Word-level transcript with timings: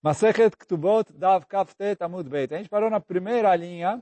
Masechet 0.00 0.56
Ktubot 0.56 1.12
Dav 1.12 1.44
Kaftet 1.46 2.00
Amud 2.02 2.28
Beit. 2.28 2.54
A 2.54 2.58
gente 2.58 2.68
parou 2.68 2.88
na 2.88 3.00
primeira 3.00 3.54
linha. 3.56 4.00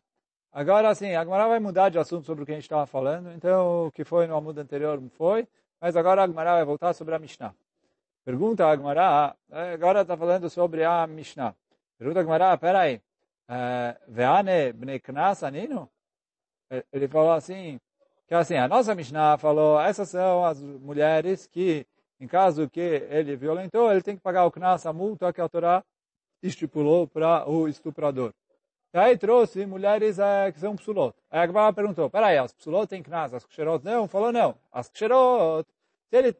Agora, 0.52 0.94
sim, 0.94 1.14
a 1.14 1.24
Gemara 1.24 1.48
vai 1.48 1.58
mudar 1.58 1.88
de 1.88 1.98
assunto 1.98 2.26
sobre 2.26 2.42
o 2.42 2.46
que 2.46 2.52
a 2.52 2.54
gente 2.54 2.64
estava 2.64 2.86
falando. 2.86 3.32
Então, 3.32 3.86
o 3.86 3.90
que 3.90 4.04
foi 4.04 4.26
no 4.26 4.36
Amud 4.36 4.58
anterior 4.60 5.02
foi. 5.16 5.48
Mas 5.80 5.96
agora 5.96 6.22
a 6.22 6.26
Gemara 6.26 6.52
vai 6.52 6.64
voltar 6.64 6.92
sobre 6.92 7.14
a 7.14 7.18
Mishnah. 7.18 7.54
Pergunta 8.26 8.66
a 8.66 8.76
Gemara, 8.76 9.34
eh, 9.50 9.72
agora 9.72 10.02
está 10.02 10.16
falando 10.16 10.50
sobre 10.50 10.84
a 10.84 11.06
Mishnah. 11.06 11.54
Pergunta 11.98 12.20
a 12.20 12.22
Gemara, 12.22 12.58
peraí. 12.58 13.00
Eh, 13.48 13.96
Veane 14.08 14.72
bnei 14.74 15.00
knas 15.00 15.42
anino? 15.42 15.88
Ele 16.92 17.08
falou 17.08 17.32
assim, 17.32 17.80
que 18.26 18.34
assim, 18.34 18.56
a 18.56 18.68
nossa 18.68 18.94
Mishnah 18.94 19.38
falou, 19.38 19.80
essas 19.80 20.10
são 20.10 20.44
as 20.44 20.60
mulheres 20.60 21.46
que 21.46 21.86
em 22.20 22.26
caso 22.26 22.68
que 22.68 22.80
ele 22.80 23.36
violentou, 23.36 23.90
ele 23.90 24.02
tem 24.02 24.16
que 24.16 24.22
pagar 24.22 24.46
o 24.46 24.50
knas, 24.50 24.86
a 24.86 24.92
multa 24.92 25.32
que 25.32 25.40
a 25.40 25.48
Torá 25.48 25.84
estipulou 26.42 27.06
para 27.06 27.48
o 27.48 27.68
estuprador. 27.68 28.32
E 28.94 28.98
aí 28.98 29.18
trouxe 29.18 29.66
mulheres 29.66 30.18
é, 30.18 30.50
que 30.50 30.58
são 30.58 30.74
psulot. 30.74 31.14
Aí 31.30 31.40
a 31.40 31.46
Gemara 31.46 31.72
perguntou, 31.72 32.08
peraí, 32.08 32.38
as 32.38 32.52
psulot 32.52 32.86
têm 32.86 33.02
knas, 33.02 33.34
as 33.34 33.44
ksherot 33.44 33.84
não? 33.84 34.08
Falou 34.08 34.32
não. 34.32 34.54
As 34.72 34.88
ksherot, 34.88 35.68
se 36.08 36.16
ele 36.16 36.36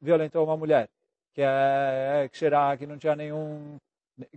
violentou 0.00 0.44
uma 0.44 0.56
mulher, 0.56 0.88
que 1.32 1.40
é, 1.42 2.24
é 2.24 2.28
ksherá, 2.28 2.76
que 2.76 2.86
não 2.86 2.98
tinha 2.98 3.14
nenhum, 3.14 3.76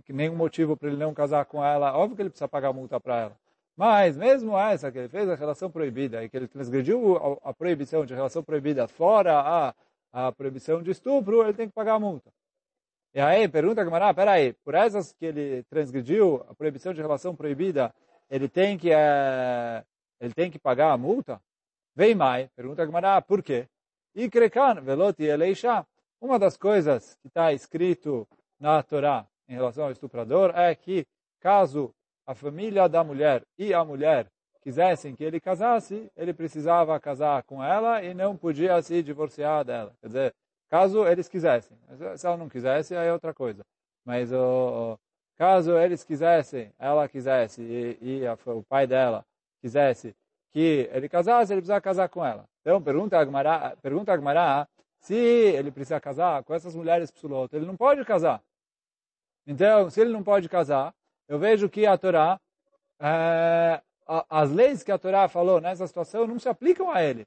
nenhum 0.08 0.36
motivo 0.36 0.76
para 0.76 0.88
ele 0.88 0.96
não 0.96 1.12
casar 1.12 1.44
com 1.46 1.64
ela, 1.64 1.96
óbvio 1.96 2.14
que 2.16 2.22
ele 2.22 2.30
precisa 2.30 2.48
pagar 2.48 2.72
multa 2.72 3.00
para 3.00 3.20
ela. 3.22 3.36
Mas 3.76 4.16
mesmo 4.16 4.56
essa 4.56 4.92
que 4.92 4.98
ele 4.98 5.08
fez 5.08 5.28
a 5.28 5.34
relação 5.34 5.68
proibida 5.68 6.22
e 6.22 6.28
que 6.28 6.36
ele 6.36 6.46
transgrediu 6.46 7.40
a 7.42 7.52
proibição 7.52 8.06
de 8.06 8.14
relação 8.14 8.42
proibida 8.42 8.86
fora 8.86 9.40
a 9.40 9.74
a 10.14 10.30
proibição 10.30 10.80
de 10.80 10.92
estupro, 10.92 11.42
ele 11.42 11.54
tem 11.54 11.66
que 11.66 11.74
pagar 11.74 11.94
a 11.94 11.98
multa. 11.98 12.32
E 13.12 13.20
aí, 13.20 13.48
pergunta 13.48 13.80
a 13.80 13.84
Gamara, 13.84 14.14
peraí, 14.14 14.52
por 14.64 14.74
essas 14.74 15.12
que 15.12 15.26
ele 15.26 15.64
transgrediu 15.64 16.46
a 16.48 16.54
proibição 16.54 16.94
de 16.94 17.02
relação 17.02 17.34
proibida, 17.34 17.92
ele 18.30 18.48
tem 18.48 18.78
que, 18.78 18.92
é, 18.92 19.84
ele 20.20 20.32
tem 20.32 20.52
que 20.52 20.58
pagar 20.58 20.92
a 20.92 20.96
multa? 20.96 21.42
Vem 21.96 22.14
mais, 22.14 22.48
pergunta 22.54 22.80
a 22.80 22.86
Gamara, 22.86 23.20
por 23.22 23.42
quê? 23.42 23.66
E 24.14 24.30
krekan 24.30 24.80
veloti 24.80 25.24
eleisha. 25.24 25.84
Uma 26.20 26.38
das 26.38 26.56
coisas 26.56 27.16
que 27.20 27.26
está 27.26 27.52
escrito 27.52 28.26
na 28.58 28.82
Torá 28.84 29.26
em 29.48 29.54
relação 29.54 29.84
ao 29.84 29.90
estuprador 29.90 30.52
é 30.54 30.72
que 30.76 31.04
caso 31.40 31.92
a 32.24 32.36
família 32.36 32.88
da 32.88 33.02
mulher 33.02 33.44
e 33.58 33.74
a 33.74 33.84
mulher 33.84 34.30
quisessem 34.64 35.14
que 35.14 35.22
ele 35.22 35.38
casasse, 35.38 36.10
ele 36.16 36.32
precisava 36.32 36.98
casar 36.98 37.42
com 37.42 37.62
ela 37.62 38.02
e 38.02 38.14
não 38.14 38.34
podia 38.34 38.80
se 38.80 39.02
divorciar 39.02 39.62
dela. 39.62 39.94
Quer 40.00 40.06
dizer, 40.06 40.34
caso 40.70 41.06
eles 41.06 41.28
quisessem. 41.28 41.76
Se 42.16 42.26
ela 42.26 42.38
não 42.38 42.48
quisesse, 42.48 42.96
aí 42.96 43.06
é 43.06 43.12
outra 43.12 43.34
coisa. 43.34 43.62
Mas 44.06 44.32
o, 44.32 44.98
caso 45.36 45.76
eles 45.76 46.02
quisessem, 46.02 46.72
ela 46.78 47.06
quisesse 47.06 47.60
e, 47.60 47.98
e 48.00 48.26
a, 48.26 48.38
o 48.46 48.62
pai 48.62 48.86
dela 48.86 49.24
quisesse 49.60 50.16
que 50.50 50.88
ele 50.92 51.08
casasse, 51.08 51.52
ele 51.52 51.60
precisava 51.60 51.80
casar 51.82 52.08
com 52.08 52.24
ela. 52.24 52.48
Então, 52.62 52.80
pergunta 52.80 53.18
a 53.18 53.24
Gmará, 53.24 53.76
pergunta 53.82 54.12
a 54.12 54.16
Gmará 54.16 54.66
se 54.98 55.14
ele 55.14 55.70
precisa 55.70 56.00
casar 56.00 56.42
com 56.42 56.54
essas 56.54 56.74
mulheres 56.74 57.10
psulotas, 57.10 57.58
ele 57.58 57.66
não 57.66 57.76
pode 57.76 58.02
casar. 58.04 58.42
Então, 59.46 59.90
se 59.90 60.00
ele 60.00 60.10
não 60.10 60.22
pode 60.22 60.48
casar, 60.48 60.94
eu 61.28 61.38
vejo 61.38 61.68
que 61.68 61.84
a 61.84 61.98
Torá 61.98 62.40
é, 62.98 63.82
as 64.06 64.50
leis 64.50 64.82
que 64.82 64.92
a 64.92 64.98
Torá 64.98 65.28
falou 65.28 65.60
nessa 65.60 65.86
situação 65.86 66.26
não 66.26 66.38
se 66.38 66.48
aplicam 66.48 66.90
a 66.90 67.02
ele. 67.02 67.26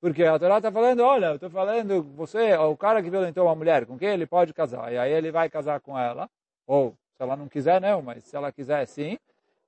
Porque 0.00 0.22
a 0.22 0.38
Torá 0.38 0.58
está 0.58 0.70
falando, 0.70 1.00
olha, 1.00 1.26
eu 1.26 1.34
estou 1.34 1.50
falando, 1.50 2.02
você, 2.14 2.54
o 2.56 2.76
cara 2.76 3.02
que 3.02 3.10
violentou 3.10 3.46
uma 3.46 3.54
mulher, 3.54 3.84
com 3.84 3.98
quem 3.98 4.10
ele 4.10 4.26
pode 4.26 4.52
casar? 4.52 4.92
E 4.92 4.98
aí 4.98 5.12
ele 5.12 5.32
vai 5.32 5.50
casar 5.50 5.80
com 5.80 5.98
ela, 5.98 6.30
ou 6.66 6.94
se 7.16 7.22
ela 7.22 7.36
não 7.36 7.48
quiser, 7.48 7.80
não, 7.80 8.00
mas 8.00 8.22
se 8.24 8.36
ela 8.36 8.52
quiser, 8.52 8.86
sim. 8.86 9.18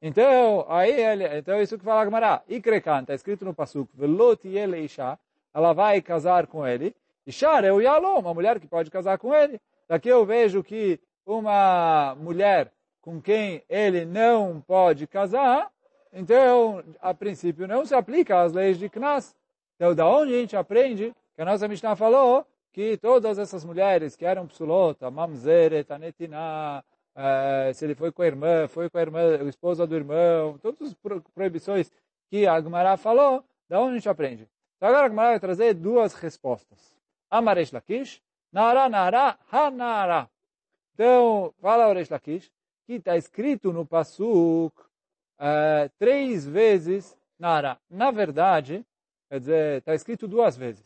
Então, 0.00 0.64
aí 0.69 0.92
ele, 0.92 1.27
então 1.38 1.61
isso 1.61 1.77
que 1.77 1.84
fala 1.84 2.03
a 2.03 2.05
Gemara. 2.05 2.42
Ikrekan, 2.48 3.00
está 3.00 3.14
escrito 3.14 3.44
no 3.44 3.53
Pasuk, 3.53 3.91
velot 3.94 4.47
ele 4.47 4.78
isha, 4.78 5.19
ela 5.53 5.72
vai 5.72 6.00
casar 6.00 6.47
com 6.47 6.66
ele. 6.66 6.94
Ishar 7.27 7.65
é 7.65 7.72
o 7.72 7.81
Yalom, 7.81 8.21
uma 8.21 8.32
mulher 8.32 8.60
que 8.60 8.66
pode 8.66 8.91
casar 8.91 9.19
com 9.19 9.34
ele. 9.34 9.60
Daqui 9.88 10.09
eu 10.09 10.25
vejo 10.25 10.62
que 10.62 11.00
uma 11.27 12.15
mulher 12.15 12.72
com 13.03 13.21
quem 13.21 13.62
ele 13.69 14.04
não 14.04 14.60
pode 14.60 15.06
casar, 15.06 15.71
então, 16.12 16.82
a 17.00 17.15
princípio, 17.15 17.69
não 17.69 17.87
se 17.87 17.94
aplica 17.94 18.43
às 18.43 18.53
leis 18.53 18.78
de 18.78 18.88
Knas. 18.88 19.34
Então, 19.76 19.94
da 19.94 20.06
onde 20.06 20.34
a 20.34 20.38
gente 20.38 20.56
aprende 20.56 21.15
que 21.34 21.43
a 21.43 21.44
nossa 21.44 21.69
Mishnah 21.69 21.97
falou 21.97 22.44
que 22.72 22.97
todas 22.97 23.38
essas 23.38 23.65
mulheres 23.65 24.16
que 24.16 24.25
eram 24.25 24.47
psulota, 24.47 25.10
mamzeret, 25.10 25.91
anetina, 25.93 26.84
eh, 27.15 27.72
se 27.75 27.84
ele 27.84 27.94
foi 27.94 28.12
com 28.12 28.22
a 28.22 28.26
irmã, 28.26 28.69
foi 28.69 28.88
com 28.91 28.98
a 28.98 29.00
irmã, 29.00 29.48
esposa 29.48 29.87
do 29.87 29.94
irmão, 29.94 30.59
todas 30.59 30.88
as 30.88 30.97
proibições 31.34 31.91
que 32.28 32.47
a 32.47 32.60
Gemara 32.60 32.97
falou, 32.97 33.44
da 33.69 33.81
onde 33.81 33.92
a 33.92 33.94
gente 33.94 34.09
aprende? 34.09 34.48
Então 34.77 34.88
agora 34.88 35.06
a 35.06 35.09
Gemara 35.09 35.31
vai 35.31 35.41
trazer 35.41 35.75
duas 35.75 36.15
respostas. 36.15 36.97
Amaresh 37.31 37.72
Lakish, 37.72 38.22
Nara, 38.53 38.88
Nara, 38.88 39.38
Hanara. 39.50 40.28
Então, 40.94 41.54
fala 41.60 41.88
Oresh 41.88 42.09
Lakish, 42.10 42.50
que 42.84 42.94
está 42.94 43.16
escrito 43.16 43.72
no 43.72 43.87
Pasuk, 43.87 44.75
uh, 45.41 45.91
três 45.99 46.47
vezes 46.47 47.17
Nara. 47.39 47.78
Na 47.89 48.11
verdade, 48.11 48.84
quer 49.28 49.41
dizer, 49.41 49.78
está 49.78 49.95
escrito 49.95 50.28
duas 50.28 50.56
vezes. 50.56 50.84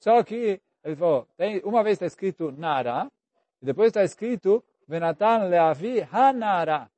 Só 0.00 0.22
que, 0.22 0.60
ele 0.82 0.96
falou, 0.96 1.26
tem, 1.36 1.60
uma 1.64 1.82
vez 1.82 1.94
está 1.94 2.06
escrito 2.06 2.52
Nara, 2.52 3.10
e 3.62 3.64
depois 3.64 3.88
está 3.88 4.02
escrito 4.02 4.62
Venatan 4.86 5.44
Leavi 5.44 6.06
Hanara. 6.12 6.90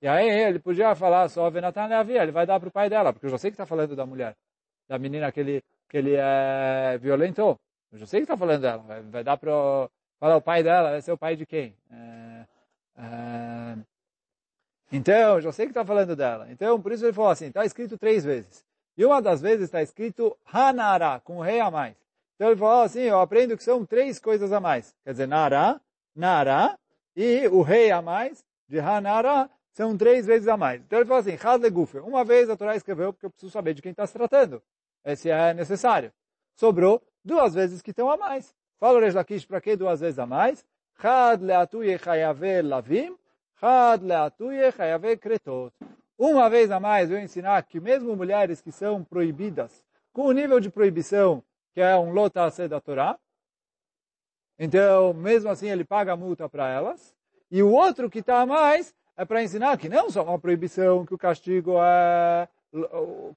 E 0.00 0.06
aí 0.06 0.28
ele 0.28 0.58
podia 0.58 0.94
falar 0.94 1.28
só 1.28 1.48
Venatan 1.48 1.86
Leavi, 1.86 2.12
ele 2.12 2.32
vai 2.32 2.46
dar 2.46 2.60
para 2.60 2.68
o 2.68 2.72
pai 2.72 2.90
dela, 2.90 3.12
porque 3.12 3.26
eu 3.26 3.30
já 3.30 3.38
sei 3.38 3.50
que 3.50 3.54
está 3.54 3.66
falando 3.66 3.96
da 3.96 4.04
mulher, 4.04 4.36
da 4.88 4.98
menina 4.98 5.32
que 5.32 5.40
ele, 5.40 5.64
que 5.88 5.96
ele 5.96 6.14
é, 6.14 6.98
violentou. 6.98 7.58
Eu 7.90 7.98
já 7.98 8.06
sei 8.06 8.20
que 8.20 8.24
está 8.24 8.36
falando 8.36 8.60
dela, 8.60 8.82
vai 9.10 9.24
dar 9.24 9.36
para 9.36 9.52
falar 10.18 10.36
o 10.36 10.42
pai 10.42 10.62
dela, 10.62 10.90
vai 10.90 11.00
ser 11.00 11.12
o 11.12 11.18
pai 11.18 11.36
de 11.36 11.46
quem? 11.46 11.74
É, 11.90 12.46
é, 12.98 13.76
então, 14.92 15.40
já 15.40 15.50
sei 15.50 15.66
que 15.66 15.70
está 15.70 15.84
falando 15.84 16.14
dela. 16.14 16.46
Então, 16.50 16.80
por 16.80 16.92
isso 16.92 17.04
ele 17.04 17.12
falou 17.12 17.30
assim, 17.30 17.46
está 17.46 17.64
escrito 17.64 17.96
três 17.96 18.24
vezes. 18.24 18.64
E 18.96 19.04
uma 19.04 19.22
das 19.22 19.40
vezes 19.40 19.64
está 19.64 19.82
escrito 19.82 20.36
Hanara, 20.52 21.20
com 21.20 21.40
rei 21.40 21.60
a 21.60 21.70
mais. 21.70 21.96
Então 22.36 22.50
ele 22.50 22.58
falou 22.58 22.82
assim, 22.82 23.00
eu 23.00 23.20
aprendo 23.20 23.56
que 23.56 23.64
são 23.64 23.86
três 23.86 24.18
coisas 24.18 24.52
a 24.52 24.60
mais. 24.60 24.94
Quer 25.04 25.12
dizer, 25.12 25.28
Nara, 25.28 25.80
Nara, 26.14 26.78
e 27.16 27.46
o 27.48 27.62
rei 27.62 27.90
a 27.90 28.02
mais, 28.02 28.44
de 28.68 28.78
Hanara, 28.80 29.48
são 29.72 29.96
três 29.96 30.26
vezes 30.26 30.48
a 30.48 30.56
mais. 30.56 30.82
Então 30.82 30.98
ele 30.98 31.06
falou 31.06 31.20
assim, 31.20 31.38
Hadlegufe. 31.42 31.98
Uma 31.98 32.24
vez 32.24 32.50
a 32.50 32.56
Torá 32.56 32.76
escreveu, 32.76 33.12
porque 33.12 33.26
eu 33.26 33.30
preciso 33.30 33.52
saber 33.52 33.74
de 33.74 33.80
quem 33.80 33.92
está 33.92 34.06
se 34.06 34.12
tratando. 34.12 34.62
Esse 35.04 35.30
é 35.30 35.54
necessário. 35.54 36.12
Sobrou 36.56 37.02
duas 37.24 37.54
vezes 37.54 37.80
que 37.80 37.90
estão 37.90 38.10
a 38.10 38.16
mais. 38.16 38.54
Fala 38.78 38.98
o 38.98 39.00
Reis 39.00 39.44
para 39.46 39.60
que 39.60 39.76
duas 39.76 40.00
vezes 40.00 40.18
a 40.18 40.26
mais? 40.26 40.66
Had 40.98 41.40
leatuye 41.42 41.98
chayave 41.98 42.62
lavim, 42.62 43.16
uma 46.18 46.50
vez 46.50 46.68
a 46.72 46.80
mais, 46.80 47.12
eu 47.12 47.18
ensinar 47.20 47.62
que 47.62 47.78
mesmo 47.78 48.16
mulheres 48.16 48.60
que 48.60 48.72
são 48.72 49.04
proibidas, 49.04 49.84
com 50.12 50.22
o 50.22 50.32
nível 50.32 50.58
de 50.58 50.68
proibição 50.68 51.44
que 51.72 51.80
é 51.80 51.96
um 51.96 52.12
lotase 52.12 52.66
da 52.66 52.80
Torá, 52.80 53.16
então, 54.58 55.14
mesmo 55.14 55.48
assim, 55.48 55.68
ele 55.68 55.84
paga 55.84 56.12
a 56.12 56.16
multa 56.16 56.48
para 56.48 56.68
elas. 56.68 57.14
E 57.52 57.62
o 57.62 57.70
outro 57.70 58.10
que 58.10 58.18
está 58.18 58.40
a 58.40 58.46
mais 58.46 58.92
é 59.16 59.24
para 59.24 59.42
ensinar 59.42 59.78
que 59.78 59.88
não 59.88 60.10
só 60.10 60.24
uma 60.24 60.40
proibição, 60.40 61.06
que 61.06 61.14
o 61.14 61.18
castigo 61.18 61.76
é 61.80 62.48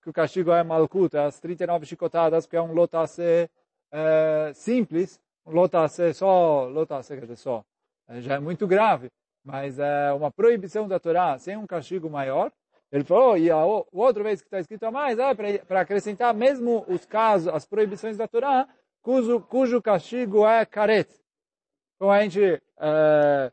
que 0.02 0.10
o 0.10 0.14
castigo 0.14 0.52
é 0.52 0.64
malcuta, 0.64 1.26
as 1.26 1.40
39 1.40 1.86
chicotadas, 1.86 2.48
que 2.48 2.56
é 2.56 2.62
um 2.62 2.74
lotase 2.74 3.48
é, 3.92 4.52
simples, 4.56 5.20
um 5.46 5.52
lotase 5.52 6.16
só, 6.16 6.66
lotase 6.66 7.14
quer 7.14 7.22
dizer 7.22 7.36
só, 7.36 7.64
é, 8.08 8.22
já 8.22 8.36
é 8.36 8.40
muito 8.40 8.66
grave 8.66 9.12
mas 9.46 9.78
é 9.78 10.12
uma 10.12 10.32
proibição 10.32 10.88
da 10.88 11.00
Torá 11.00 11.38
sem 11.38 11.56
um 11.56 11.68
castigo 11.68 12.10
maior. 12.10 12.52
Ele 12.92 13.04
falou, 13.04 13.38
e 13.38 13.52
a 13.52 13.64
outra 13.64 14.24
vez 14.24 14.42
que 14.42 14.48
está 14.48 14.60
escrito 14.60 14.84
a 14.86 14.92
mais, 14.92 15.20
é 15.20 15.60
para 15.60 15.82
acrescentar 15.82 16.34
mesmo 16.34 16.84
os 16.88 17.06
casos, 17.06 17.54
as 17.54 17.66
proibições 17.66 18.18
da 18.18 18.28
Torá, 18.28 18.68
cujo, 19.02 19.40
cujo 19.42 19.82
castigo 19.82 20.48
é 20.48 20.66
caret. 20.66 21.08
Como 22.00 22.12
a 22.12 22.22
gente 22.24 22.62
é, 22.80 23.52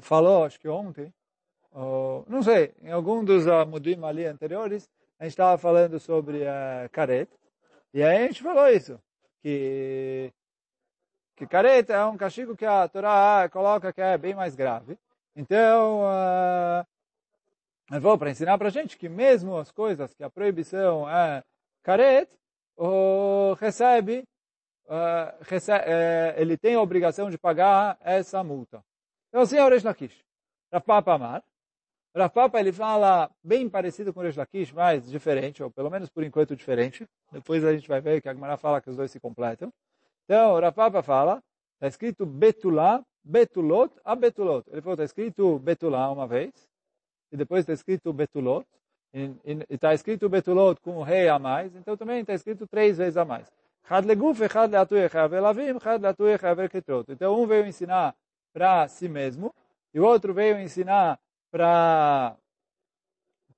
falou, 0.00 0.44
acho 0.44 0.60
que 0.60 0.68
ontem, 0.68 1.12
ou, 1.72 2.24
não 2.28 2.42
sei, 2.42 2.72
em 2.80 2.92
algum 2.92 3.24
dos 3.24 3.48
Amudim 3.48 3.98
ali 4.04 4.24
anteriores, 4.24 4.88
a 5.18 5.24
gente 5.24 5.32
estava 5.32 5.58
falando 5.58 5.98
sobre 5.98 6.42
uh, 6.42 6.88
caret, 6.92 7.28
e 7.92 8.02
aí 8.02 8.24
a 8.24 8.26
gente 8.28 8.42
falou 8.42 8.68
isso, 8.68 9.00
que 9.42 10.32
que 11.36 11.46
careta 11.46 11.92
é 11.92 12.04
um 12.04 12.16
castigo 12.16 12.56
que 12.56 12.64
a 12.64 12.86
Torá 12.88 13.48
coloca 13.52 13.92
que 13.92 14.00
é 14.00 14.16
bem 14.16 14.34
mais 14.34 14.54
grave. 14.54 14.98
Então, 15.34 16.02
uh, 16.02 16.86
eu 17.90 18.00
vou 18.00 18.16
para 18.16 18.30
ensinar 18.30 18.56
para 18.56 18.68
a 18.68 18.70
gente 18.70 18.96
que 18.96 19.08
mesmo 19.08 19.56
as 19.56 19.70
coisas 19.70 20.14
que 20.14 20.22
a 20.22 20.30
proibição 20.30 21.08
é 21.10 21.42
caret, 21.82 22.28
o 22.76 23.54
recebe, 23.54 24.24
uh, 24.86 25.36
recebe 25.42 25.84
uh, 25.84 26.40
ele 26.40 26.56
tem 26.56 26.76
a 26.76 26.80
obrigação 26.80 27.30
de 27.30 27.36
pagar 27.36 27.98
essa 28.00 28.42
multa. 28.44 28.82
Então 29.28 29.42
assim 29.42 29.56
é 29.56 29.64
o 29.64 29.68
Reish 29.68 29.84
Lakish. 29.84 30.24
Rav 30.72 30.84
Papa 30.84 31.14
Amar. 31.14 31.44
Rav 32.16 32.32
Papa 32.32 32.60
ele 32.60 32.72
fala 32.72 33.28
bem 33.42 33.68
parecido 33.68 34.14
com 34.14 34.20
o 34.20 34.22
Reish 34.22 34.36
Lakish, 34.36 34.72
mas 34.72 35.10
diferente, 35.10 35.62
ou 35.62 35.70
pelo 35.70 35.90
menos 35.90 36.08
por 36.08 36.22
enquanto 36.22 36.54
diferente. 36.54 37.06
Depois 37.32 37.64
a 37.64 37.72
gente 37.72 37.88
vai 37.88 38.00
ver 38.00 38.22
que 38.22 38.28
a 38.28 38.34
Gemara 38.34 38.56
fala 38.56 38.80
que 38.80 38.88
os 38.88 38.96
dois 38.96 39.10
se 39.10 39.18
completam. 39.18 39.72
Então, 40.24 40.58
Rav 40.58 40.74
Papa 40.74 41.02
fala, 41.02 41.42
está 41.74 41.86
escrito 41.86 42.24
Betulá, 42.24 43.04
Betulot, 43.22 43.94
a 44.04 44.14
Betulot. 44.14 44.68
Ele 44.70 44.80
falou, 44.80 44.94
está 44.94 45.04
escrito 45.04 45.58
Betulá 45.58 46.10
uma 46.10 46.26
vez, 46.26 46.52
e 47.30 47.36
depois 47.36 47.60
está 47.60 47.72
escrito 47.72 48.12
Betulot, 48.12 48.66
e 49.12 49.36
está 49.68 49.92
escrito 49.94 50.28
Betulot 50.28 50.80
com 50.80 50.96
o 50.96 51.02
rei 51.02 51.28
a 51.28 51.38
mais, 51.38 51.74
então 51.76 51.96
também 51.96 52.20
está 52.20 52.34
escrito 52.34 52.66
três 52.66 52.98
vezes 52.98 53.16
a 53.16 53.24
mais. 53.24 53.50
Então 57.08 57.40
um 57.42 57.46
veio 57.46 57.66
ensinar 57.66 58.16
para 58.52 58.88
si 58.88 59.08
mesmo, 59.08 59.54
e 59.92 60.00
o 60.00 60.04
outro 60.04 60.32
veio 60.32 60.58
ensinar 60.58 61.20
para 61.50 62.36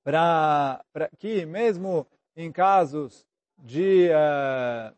para 0.03 1.09
que 1.17 1.45
mesmo 1.45 2.07
em 2.35 2.51
casos 2.51 3.25
de 3.57 4.09
uh, 4.09 4.95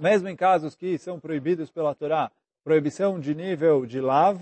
mesmo 0.00 0.28
em 0.28 0.34
casos 0.34 0.74
que 0.74 0.96
são 0.98 1.20
proibidos 1.20 1.70
pela 1.70 1.94
Torá, 1.94 2.30
proibição 2.64 3.20
de 3.20 3.34
nível 3.34 3.84
de 3.84 4.00
lav, 4.00 4.40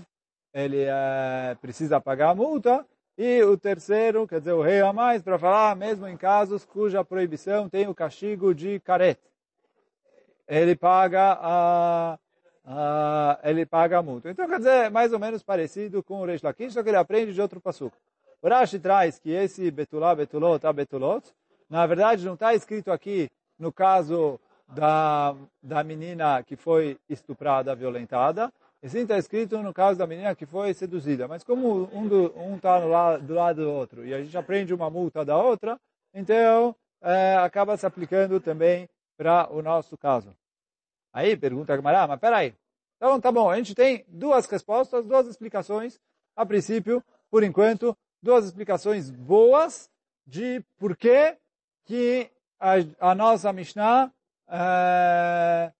ele 0.53 0.85
uh, 0.85 1.55
precisa 1.61 1.99
pagar 1.99 2.29
a 2.29 2.35
multa, 2.35 2.85
e 3.17 3.43
o 3.43 3.57
terceiro, 3.57 4.25
quer 4.25 4.39
dizer, 4.39 4.53
o 4.53 4.61
rei 4.61 4.79
a 4.79 4.93
mais, 4.93 5.21
para 5.21 5.37
falar, 5.37 5.75
mesmo 5.75 6.07
em 6.07 6.15
casos 6.15 6.63
cuja 6.63 7.03
proibição 7.03 7.67
tem 7.67 7.87
o 7.87 7.93
castigo 7.93 8.55
de 8.55 8.79
caret. 8.79 9.19
Ele 10.47 10.75
paga 10.75 11.37
a, 11.41 12.17
a, 12.65 13.39
ele 13.43 13.65
paga 13.65 13.97
a 13.97 14.01
multa. 14.01 14.31
Então, 14.31 14.47
quer 14.47 14.59
dizer, 14.59 14.89
mais 14.89 15.11
ou 15.11 15.19
menos 15.19 15.43
parecido 15.43 16.01
com 16.01 16.21
o 16.21 16.25
Reish 16.25 16.41
Lakish, 16.41 16.73
só 16.73 16.81
que 16.81 16.89
ele 16.89 16.97
aprende 16.97 17.33
de 17.33 17.41
outro 17.41 17.59
passuco. 17.59 17.97
O 18.41 18.47
Rashi 18.47 18.79
traz 18.79 19.19
que 19.19 19.31
esse 19.31 19.69
betulá, 19.69 20.15
betulot, 20.15 20.65
a 20.65 20.71
betulot, 20.71 21.29
na 21.69 21.85
verdade 21.85 22.25
não 22.25 22.35
está 22.35 22.55
escrito 22.55 22.89
aqui 22.89 23.29
no 23.59 23.71
caso 23.71 24.39
da, 24.69 25.35
da 25.61 25.83
menina 25.83 26.43
que 26.43 26.55
foi 26.55 26.97
estuprada, 27.09 27.75
violentada, 27.75 28.51
e 28.81 28.87
sim 28.87 28.99
está 28.99 29.17
escrito 29.17 29.57
no 29.61 29.73
caso 29.73 29.99
da 29.99 30.07
menina 30.07 30.35
que 30.35 30.45
foi 30.45 30.73
seduzida. 30.73 31.27
Mas 31.27 31.43
como 31.43 31.89
um 31.93 32.05
está 32.05 32.39
um 32.41 32.59
tá 32.59 33.17
do 33.17 33.33
lado 33.33 33.63
do 33.63 33.71
outro 33.71 34.05
e 34.05 34.13
a 34.13 34.23
gente 34.23 34.37
aprende 34.37 34.73
uma 34.73 34.89
multa 34.89 35.25
da 35.25 35.37
outra, 35.37 35.77
então 36.13 36.75
é, 37.01 37.35
acaba 37.37 37.75
se 37.75 37.85
aplicando 37.85 38.39
também 38.39 38.87
para 39.17 39.51
o 39.51 39.61
nosso 39.61 39.97
caso. 39.97 40.33
Aí 41.11 41.35
pergunta 41.35 41.73
a 41.73 41.75
Gamara, 41.75 42.07
mas 42.07 42.19
peraí. 42.19 42.53
Então 42.97 43.19
tá 43.19 43.31
bom, 43.31 43.49
a 43.49 43.57
gente 43.57 43.73
tem 43.73 44.05
duas 44.07 44.45
respostas, 44.45 45.05
duas 45.05 45.27
explicações, 45.27 45.99
a 46.35 46.45
princípio, 46.45 47.03
por 47.29 47.43
enquanto, 47.43 47.97
duas 48.21 48.45
explicações 48.45 49.09
boas 49.09 49.89
de 50.25 50.63
por 50.77 50.95
que, 50.95 51.35
que 51.85 52.29
a, 52.59 52.75
a 52.99 53.15
nossa 53.15 53.51
Mishnah 53.51 54.11
é, 54.49 55.71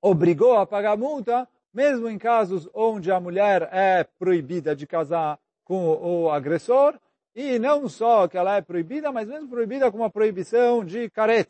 obrigou 0.00 0.56
a 0.56 0.66
pagar 0.66 0.96
multa 0.96 1.48
mesmo 1.76 2.08
em 2.08 2.16
casos 2.16 2.66
onde 2.72 3.12
a 3.12 3.20
mulher 3.20 3.68
é 3.70 4.02
proibida 4.02 4.74
de 4.74 4.86
casar 4.86 5.38
com 5.62 5.88
o 5.88 6.30
agressor, 6.30 6.98
e 7.34 7.58
não 7.58 7.86
só 7.86 8.26
que 8.26 8.38
ela 8.38 8.56
é 8.56 8.62
proibida, 8.62 9.12
mas 9.12 9.28
mesmo 9.28 9.46
proibida 9.46 9.92
com 9.92 9.98
uma 9.98 10.08
proibição 10.08 10.82
de 10.82 11.10
caret, 11.10 11.46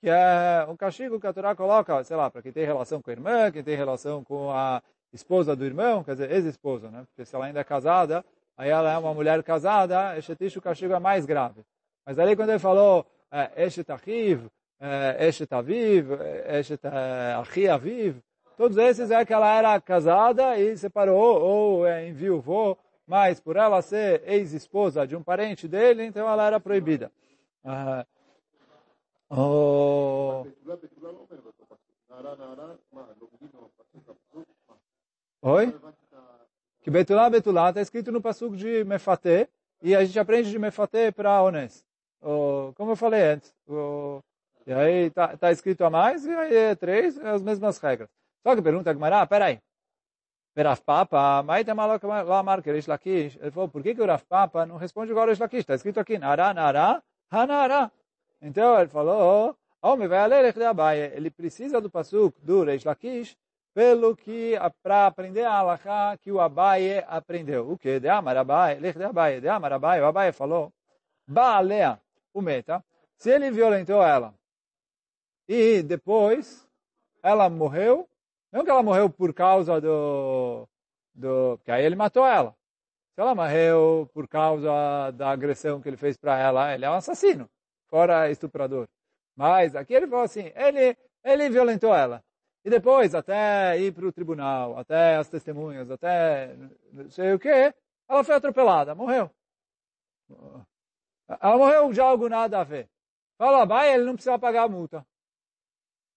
que 0.00 0.10
é 0.10 0.66
um 0.68 0.76
castigo 0.76 1.20
que 1.20 1.26
a 1.28 1.32
Torá 1.32 1.54
coloca, 1.54 2.02
sei 2.02 2.16
lá, 2.16 2.28
para 2.28 2.42
quem 2.42 2.50
tem 2.50 2.64
relação 2.64 3.00
com 3.00 3.10
a 3.10 3.12
irmã, 3.12 3.52
quem 3.52 3.62
tem 3.62 3.76
relação 3.76 4.24
com 4.24 4.50
a 4.50 4.82
esposa 5.12 5.54
do 5.54 5.64
irmão, 5.64 6.02
quer 6.02 6.12
dizer, 6.12 6.32
ex-esposa, 6.32 6.90
né? 6.90 7.04
Porque 7.06 7.24
se 7.24 7.36
ela 7.36 7.46
ainda 7.46 7.60
é 7.60 7.64
casada, 7.64 8.24
aí 8.56 8.70
ela 8.70 8.92
é 8.92 8.98
uma 8.98 9.14
mulher 9.14 9.40
casada, 9.44 10.18
Eshetish, 10.18 10.56
o 10.56 10.62
castigo 10.62 10.94
é 10.94 10.98
mais 10.98 11.24
grave. 11.24 11.64
Mas 12.04 12.18
ali 12.18 12.34
quando 12.34 12.50
ele 12.50 12.58
falou 12.58 13.06
Eshet 13.56 13.88
Achiv, 13.92 14.48
Eshet 15.18 15.52
Aviv, 15.52 16.12
Eshet 16.46 16.86
Achi 17.38 17.68
Aviv, 17.68 18.22
Todos 18.60 18.76
esses 18.76 19.10
é 19.10 19.24
que 19.24 19.32
ela 19.32 19.56
era 19.56 19.80
casada 19.80 20.58
e 20.58 20.76
separou 20.76 21.40
ou 21.40 21.86
é, 21.86 22.06
enviou, 22.06 22.76
mas 23.06 23.40
por 23.40 23.56
ela 23.56 23.80
ser 23.80 24.22
ex-esposa 24.28 25.06
de 25.06 25.16
um 25.16 25.22
parente 25.22 25.66
dele, 25.66 26.04
então 26.04 26.28
ela 26.28 26.46
era 26.46 26.60
proibida. 26.60 27.10
Ah, 27.64 28.04
oh... 29.30 30.44
Oi? 35.40 35.80
Que 36.82 36.90
Betulá, 36.90 37.30
Betulá 37.30 37.70
está 37.70 37.80
escrito 37.80 38.12
no 38.12 38.20
Passuco 38.20 38.54
de 38.54 38.84
Mefatê, 38.84 39.48
e 39.80 39.96
a 39.96 40.04
gente 40.04 40.18
aprende 40.18 40.50
de 40.50 40.58
Mefatê 40.58 41.10
para 41.10 41.42
Ones. 41.42 41.82
Oh, 42.20 42.74
como 42.76 42.92
eu 42.92 42.96
falei 42.96 43.22
antes. 43.22 43.54
Oh, 43.66 44.20
e 44.70 44.72
aí 44.72 45.06
está 45.06 45.36
tá 45.36 45.50
escrito 45.50 45.84
a 45.84 45.90
mais, 45.90 46.24
e 46.24 46.30
aí 46.30 46.54
é 46.54 46.74
três, 46.76 47.18
é 47.18 47.28
as 47.28 47.42
mesmas 47.42 47.76
regras. 47.78 48.08
Só 48.40 48.54
que 48.54 48.62
pergunta 48.62 48.90
a 48.90 48.92
Gemara, 48.94 49.26
peraí, 49.26 49.58
Rav 50.56 50.80
Papa, 50.82 51.42
Maita 51.42 51.74
Malok 51.74 52.06
Lamar 52.06 52.62
Keresh 52.62 52.86
Lakish. 52.86 53.36
Ele 53.40 53.50
falou, 53.50 53.68
por 53.68 53.82
que, 53.82 53.96
que 53.96 54.00
o 54.00 54.06
Rav 54.06 54.22
Papa 54.28 54.64
não 54.64 54.76
responde 54.76 55.10
igual 55.10 55.26
Resh 55.26 55.40
Lakish? 55.40 55.60
Está 55.60 55.74
escrito 55.74 55.98
aqui, 55.98 56.18
Nara, 56.18 56.54
Nara, 56.54 57.02
Hanara. 57.28 57.90
Então 58.40 58.78
ele 58.78 58.88
falou, 58.88 59.56
Homem, 59.82 60.06
vai 60.06 60.28
ler 60.28 60.52
de 60.52 60.64
Abaye. 60.64 61.12
Ele 61.16 61.30
precisa 61.30 61.80
do 61.80 61.90
pasuk 61.90 62.40
do 62.40 62.62
Resh 62.62 62.84
Lakish 62.84 63.36
pelo 63.74 64.14
que, 64.14 64.54
para 64.84 65.08
aprender 65.08 65.44
a 65.44 65.54
Alaha 65.54 66.16
que 66.18 66.30
o 66.30 66.40
Abaye 66.40 67.04
aprendeu. 67.08 67.68
O 67.72 67.76
que? 67.76 67.98
De 67.98 68.08
Amar 68.08 68.36
Abaye, 68.36 68.78
Lech 68.78 68.96
de 68.96 69.04
Abaye, 69.04 69.40
de 69.40 69.48
Amar 69.48 69.72
Abaye. 69.72 70.00
O 70.00 70.06
Abaye 70.06 70.30
falou, 70.32 70.72
Baalea, 71.26 72.00
o 72.32 72.40
meta, 72.40 72.84
se 73.16 73.30
ele 73.30 73.50
violentou 73.50 74.02
ela 74.02 74.32
e 75.52 75.82
depois 75.82 76.64
ela 77.24 77.50
morreu, 77.50 78.08
não 78.52 78.62
que 78.62 78.70
ela 78.70 78.84
morreu 78.84 79.10
por 79.10 79.34
causa 79.34 79.80
do, 79.80 80.68
do... 81.12 81.56
Porque 81.56 81.72
aí 81.72 81.84
ele 81.84 81.96
matou 81.96 82.24
ela. 82.24 82.54
Se 83.16 83.20
ela 83.20 83.34
morreu 83.34 84.08
por 84.14 84.28
causa 84.28 85.10
da 85.10 85.30
agressão 85.30 85.80
que 85.80 85.88
ele 85.88 85.96
fez 85.96 86.16
para 86.16 86.38
ela, 86.38 86.72
ele 86.72 86.84
é 86.84 86.90
um 86.90 86.94
assassino, 86.94 87.50
fora 87.88 88.30
estuprador. 88.30 88.86
Mas 89.34 89.74
aqui 89.74 89.92
ele 89.92 90.06
falou 90.06 90.24
assim, 90.24 90.52
ele, 90.54 90.96
ele 91.24 91.50
violentou 91.50 91.92
ela. 91.92 92.22
E 92.64 92.70
depois, 92.70 93.12
até 93.12 93.76
ir 93.76 93.92
para 93.92 94.06
o 94.06 94.12
tribunal, 94.12 94.78
até 94.78 95.16
as 95.16 95.28
testemunhas, 95.28 95.90
até 95.90 96.54
não 96.92 97.10
sei 97.10 97.32
o 97.32 97.40
que, 97.40 97.74
ela 98.08 98.22
foi 98.22 98.36
atropelada, 98.36 98.94
morreu. 98.94 99.28
Ela 101.28 101.58
morreu 101.58 101.92
de 101.92 102.00
algo 102.00 102.28
nada 102.28 102.60
a 102.60 102.64
ver. 102.64 102.88
Fala, 103.36 103.64
vai, 103.64 103.92
ele 103.92 104.04
não 104.04 104.14
precisa 104.14 104.38
pagar 104.38 104.62
a 104.62 104.68
multa. 104.68 105.04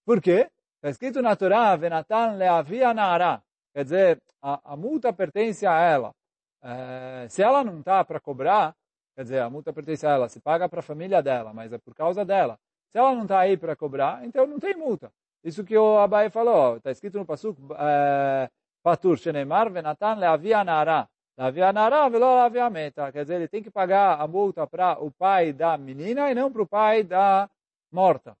Por 0.04 0.20
quê? 0.20 0.50
Está 0.76 0.90
escrito 0.90 1.22
na 1.22 1.34
Torá, 1.34 1.74
Venatan 1.76 2.36
leavia 2.36 2.92
nara. 2.92 3.42
Quer 3.72 3.84
dizer, 3.84 4.22
a, 4.42 4.72
a, 4.72 4.76
multa 4.76 5.12
pertence 5.12 5.66
a 5.66 5.80
ela. 5.80 6.14
É, 6.62 7.26
se 7.30 7.42
ela 7.42 7.64
não 7.64 7.80
está 7.80 8.04
para 8.04 8.20
cobrar, 8.20 8.76
quer 9.16 9.22
dizer, 9.22 9.40
a 9.40 9.48
multa 9.48 9.72
pertence 9.72 10.06
a 10.06 10.10
ela, 10.10 10.28
se 10.28 10.40
paga 10.40 10.68
para 10.68 10.80
a 10.80 10.82
família 10.82 11.22
dela, 11.22 11.54
mas 11.54 11.72
é 11.72 11.78
por 11.78 11.94
causa 11.94 12.22
dela. 12.24 12.58
Se 12.90 12.98
ela 12.98 13.14
não 13.14 13.22
está 13.22 13.40
aí 13.40 13.56
para 13.56 13.74
cobrar, 13.74 14.24
então 14.26 14.46
não 14.46 14.58
tem 14.58 14.76
multa. 14.76 15.10
Isso 15.42 15.64
que 15.64 15.76
o 15.76 15.98
Abai 15.98 16.28
falou, 16.28 16.76
está 16.76 16.90
escrito 16.90 17.18
no 17.18 17.24
Pasuk, 17.24 17.58
é, 17.78 18.50
Patur 18.82 19.16
Shenemar, 19.16 19.70
Venatan 19.70 20.16
leavia 20.16 20.62
nara. 20.62 21.08
Leavia 21.38 21.72
nara, 21.72 22.08
velo 22.10 22.34
leavia 22.34 22.68
meta. 22.68 23.10
Quer 23.10 23.22
dizer, 23.22 23.36
ele 23.36 23.48
tem 23.48 23.62
que 23.62 23.70
pagar 23.70 24.20
a 24.20 24.28
multa 24.28 24.66
para 24.66 25.02
o 25.02 25.10
pai 25.10 25.52
da 25.52 25.78
menina 25.78 26.30
e 26.30 26.34
não 26.34 26.52
para 26.52 26.62
o 26.62 26.66
pai 26.66 27.02
da 27.02 27.48
morta. 27.90 28.36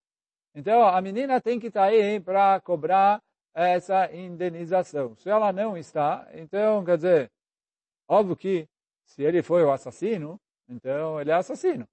Então, 0.54 0.86
a 0.86 1.00
menina 1.00 1.40
tem 1.40 1.58
que 1.58 1.66
estar 1.66 1.84
aí 1.84 2.20
para 2.20 2.60
cobrar 2.60 3.20
essa 3.54 4.12
indenização. 4.14 5.16
Se 5.16 5.28
ela 5.28 5.52
não 5.52 5.76
está, 5.76 6.28
então, 6.34 6.84
quer 6.84 6.96
dizer, 6.96 7.30
óbvio 8.08 8.36
que 8.36 8.68
se 9.04 9.22
ele 9.22 9.42
foi 9.42 9.62
o 9.62 9.72
assassino, 9.72 10.40
então 10.68 11.20
ele 11.20 11.30
é 11.30 11.34
assassino. 11.34 11.86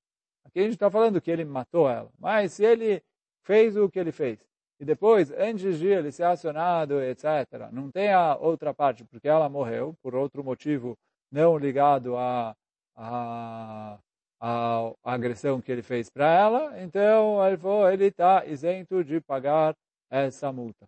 Aqui 0.43 0.59
a 0.59 0.63
gente 0.63 0.73
está 0.73 0.89
falando 0.89 1.21
que 1.21 1.29
ele 1.29 1.45
matou 1.45 1.89
ela. 1.89 2.11
Mas 2.19 2.53
se 2.53 2.63
ele 2.63 3.01
fez 3.43 3.75
o 3.75 3.89
que 3.89 3.99
ele 3.99 4.11
fez, 4.11 4.39
e 4.79 4.85
depois, 4.85 5.31
antes 5.31 5.77
de 5.77 5.87
ele 5.87 6.11
ser 6.11 6.23
acionado, 6.23 7.01
etc., 7.01 7.69
não 7.71 7.91
tem 7.91 8.11
a 8.11 8.35
outra 8.35 8.73
parte, 8.73 9.03
porque 9.03 9.27
ela 9.27 9.47
morreu 9.47 9.95
por 10.01 10.15
outro 10.15 10.43
motivo 10.43 10.97
não 11.31 11.57
ligado 11.57 12.17
a, 12.17 12.55
a 12.95 13.99
a, 14.41 14.91
agressão 15.03 15.61
que 15.61 15.71
ele 15.71 15.83
fez 15.83 16.09
para 16.09 16.25
ela, 16.25 16.81
então 16.81 17.45
ele 17.47 17.57
falou, 17.57 17.89
ele 17.91 18.05
está 18.05 18.43
isento 18.45 19.03
de 19.03 19.21
pagar 19.21 19.75
essa 20.09 20.51
multa. 20.51 20.87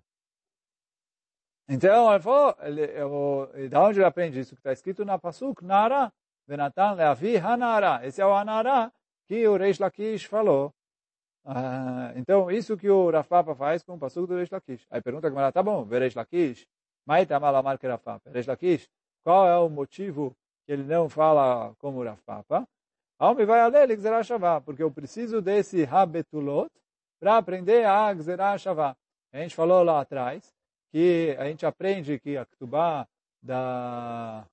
Então 1.70 2.12
ele 2.12 2.24
falou, 2.24 2.56
ele, 2.62 2.82
eu, 2.82 3.52
de 3.70 3.78
onde 3.78 4.00
ele 4.00 4.06
aprende 4.06 4.40
isso 4.40 4.56
que 4.56 4.60
está 4.60 4.74
escrito 4.74 5.06
na 5.06 5.20
Pasuk, 5.20 5.64
Nara, 5.64 6.12
Venatan 6.48 6.94
Leavi 6.94 7.38
Hanara. 7.38 8.06
Esse 8.06 8.22
é 8.22 8.26
o 8.26 8.34
Hanara 8.34 8.92
que 9.28 9.48
o 9.48 9.56
Reish 9.56 9.80
Lakish 9.80 10.26
falou. 10.26 10.74
Ah, 11.46 12.12
então, 12.16 12.50
isso 12.50 12.76
que 12.76 12.90
o 12.90 13.10
Rafapa 13.12 13.56
faz 13.56 13.84
com 13.84 13.94
o 13.94 14.00
Pasuk 14.00 14.28
do 14.28 14.36
Reish 14.36 14.50
Lakish. 14.50 14.86
Aí 14.90 15.02
pergunta 15.02 15.28
a 15.28 15.30
Gemara, 15.30 15.52
tá 15.52 15.62
bom, 15.62 15.86
Reish 15.86 16.16
Lakish 16.16 16.68
Maita 17.06 17.40
Malamar 17.40 17.78
que 17.78 17.88
Rav 17.88 18.02
Papa. 18.02 18.32
Reish 18.32 18.48
Lakish, 18.48 18.90
qual 19.24 19.48
é 19.48 19.58
o 19.58 19.70
motivo 19.70 20.36
que 20.66 20.72
ele 20.72 20.84
não 20.84 21.08
fala 21.08 21.74
como 21.78 22.04
Rav 22.04 22.20
Alme 23.20 23.46
vai 23.46 23.60
além 23.62 23.96
Gzerah 23.96 24.24
Shavá, 24.24 24.60
porque 24.60 24.84
eu 24.84 24.92
preciso 24.92 25.42
desse 25.42 25.86
Habetulot 25.86 26.70
para 27.20 27.38
aprender 27.38 27.86
a 27.86 28.14
Gzerah. 28.14 28.56
A 29.32 29.38
gente 29.38 29.56
falou 29.56 29.84
lá 29.84 30.02
atrás 30.02 30.54
que 30.92 31.36
a 31.40 31.46
gente 31.46 31.66
aprende 31.66 32.20
que 32.20 32.38
a 32.38 32.46
Ktubá 32.46 33.08
da, 33.42 34.46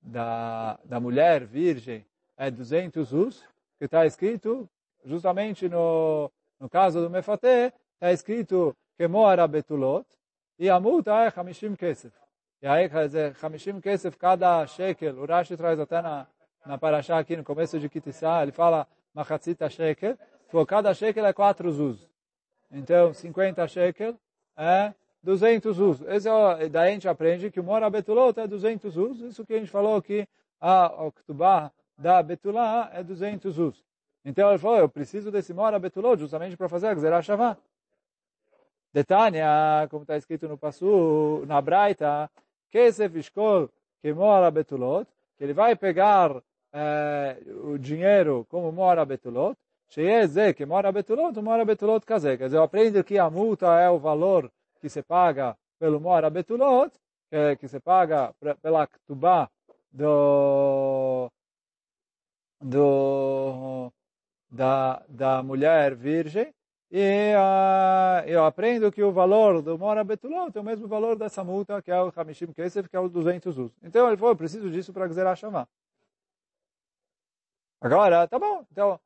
da, 0.00 0.78
da 0.84 1.00
mulher 1.00 1.44
virgem 1.44 2.04
é 2.36 2.50
200 2.50 3.12
us, 3.12 3.44
que 3.78 3.84
está 3.84 4.06
escrito 4.06 4.68
justamente 5.04 5.68
no, 5.68 6.30
no 6.58 6.68
caso 6.68 7.00
do 7.00 7.10
Mefateh, 7.10 7.72
está 7.94 8.12
escrito 8.12 8.76
Kemor 8.96 9.46
Betulot, 9.48 10.06
e 10.58 10.68
a 10.68 10.80
multa 10.80 11.12
é 11.24 11.32
Hamishim 11.34 11.76
Kesef. 11.76 12.14
E 12.60 12.66
aí, 12.66 12.88
quer 12.88 13.06
dizer, 13.06 13.36
Hamishim 13.40 13.80
Kesef, 13.80 14.16
cada 14.16 14.66
shekel, 14.66 15.16
o 15.16 15.24
Rashi 15.24 15.56
traz 15.56 15.78
até 15.78 16.02
na, 16.02 16.26
na 16.68 16.76
Parashá 16.76 17.18
aqui 17.18 17.34
no 17.34 17.42
começo 17.42 17.80
de 17.80 17.88
Kitissá, 17.88 18.42
ele 18.42 18.52
fala 18.52 18.86
Machatzita 19.14 19.70
shekel, 19.70 20.18
for 20.48 20.66
cada 20.66 20.92
shekel 20.92 21.24
é 21.24 21.32
quatro 21.32 21.72
zuz. 21.72 22.06
Então, 22.70 23.14
50 23.14 23.66
shekel 23.66 24.14
é 24.54 24.92
200 25.22 25.80
us. 25.80 26.02
Esse 26.02 26.28
é, 26.28 26.68
daí 26.68 26.90
a 26.90 26.92
gente 26.92 27.08
aprende 27.08 27.50
que 27.50 27.58
o 27.58 27.64
Mora 27.64 27.88
Betulot 27.88 28.38
é 28.38 28.46
200 28.46 28.98
us. 28.98 29.20
Isso 29.20 29.46
que 29.46 29.54
a 29.54 29.58
gente 29.58 29.70
falou 29.70 30.02
que 30.02 30.28
a 30.60 31.06
Oktubah 31.06 31.72
da 31.96 32.22
Betulá 32.22 32.90
é 32.92 33.02
200 33.02 33.58
us. 33.58 33.82
Então 34.22 34.50
ele 34.50 34.58
falou, 34.58 34.76
eu 34.76 34.90
preciso 34.90 35.30
desse 35.32 35.54
Mora 35.54 35.78
Betulot 35.78 36.20
justamente 36.20 36.54
para 36.54 36.68
fazer 36.68 36.88
a 36.88 36.94
Gzerah 36.94 37.22
Shavá. 37.22 37.56
Detânia, 38.92 39.88
como 39.90 40.02
está 40.02 40.18
escrito 40.18 40.46
no 40.46 40.58
Passu, 40.58 41.44
na 41.46 41.62
Braita, 41.62 42.30
Kesef 42.70 43.18
Ishkol 43.18 43.70
mora 44.14 44.50
Betulot, 44.50 45.08
que 45.36 45.44
ele 45.44 45.54
vai 45.54 45.74
pegar 45.74 46.42
eh, 46.72 47.36
o 47.64 47.78
dinheiro 47.78 48.46
como 48.48 48.72
Mora 48.72 49.04
Betulot, 49.04 49.56
Sheyeze 49.90 50.54
mora 50.66 50.92
Betulot, 50.92 51.40
Mora 51.40 51.64
Betulot 51.64 52.04
Kazé. 52.04 52.36
Quer 52.36 52.44
dizer, 52.44 52.58
eu 52.58 52.62
aprendo 52.62 53.02
que 53.02 53.18
a 53.18 53.30
multa 53.30 53.80
é 53.80 53.88
o 53.88 53.98
valor 53.98 54.50
que 54.80 54.88
se 54.88 55.02
paga 55.02 55.56
pelo 55.78 55.98
Mora 56.00 56.28
Betulot, 56.28 56.92
que, 57.30 57.56
que 57.56 57.68
se 57.68 57.80
paga 57.80 58.34
pela 58.60 58.86
Ktubá 58.86 59.48
do, 59.90 61.30
do, 62.60 63.90
da, 64.50 65.02
da 65.08 65.42
mulher 65.42 65.94
virgem, 65.94 66.52
e 66.90 67.34
uh, 67.34 68.26
eu 68.26 68.44
aprendo 68.44 68.90
que 68.90 69.02
o 69.02 69.12
valor 69.12 69.60
do 69.60 69.78
Mora 69.78 70.02
Betulot 70.02 70.56
é 70.56 70.60
o 70.60 70.64
mesmo 70.64 70.88
valor 70.88 71.16
dessa 71.16 71.44
multa, 71.44 71.82
que 71.82 71.90
é 71.90 72.00
o 72.00 72.12
Hamishim 72.14 72.52
Kesef, 72.52 72.88
que 72.88 72.96
é 72.96 73.00
o 73.00 73.08
200 73.08 73.58
us. 73.58 73.72
Então 73.82 74.06
ele 74.06 74.16
falou, 74.16 74.32
eu 74.32 74.36
preciso 74.36 74.70
disso 74.70 74.92
para 74.92 75.06
Gzerah 75.06 75.36
chamar. 75.36 75.68
Agora, 77.80 78.26
tá 78.26 78.38
bom. 78.38 78.64
Então, 78.72 79.00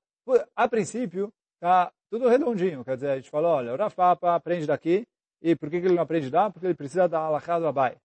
a 0.57 0.69
princípio, 0.69 1.33
tá 1.61 1.93
tudo 2.11 2.29
redondinho. 2.29 2.85
Quer 2.85 2.95
dizer, 2.97 3.11
a 3.11 3.17
gente 3.17 3.31
falou, 3.31 3.53
olha, 3.53 3.73
o 3.73 3.77
Rav 3.77 3.95
Papa 3.95 4.35
aprende 4.35 4.67
daqui, 4.67 5.07
e 5.41 5.57
por 5.57 5.69
que 5.69 5.77
ele 5.77 5.95
não 5.95 6.03
aprende 6.03 6.31
lá? 6.31 6.51
Porque 6.51 6.67
ele 6.67 6.75
precisa 6.75 7.09
da 7.09 7.21
Alachá 7.21 7.59
do 7.59 7.67
Abai. 7.67 7.97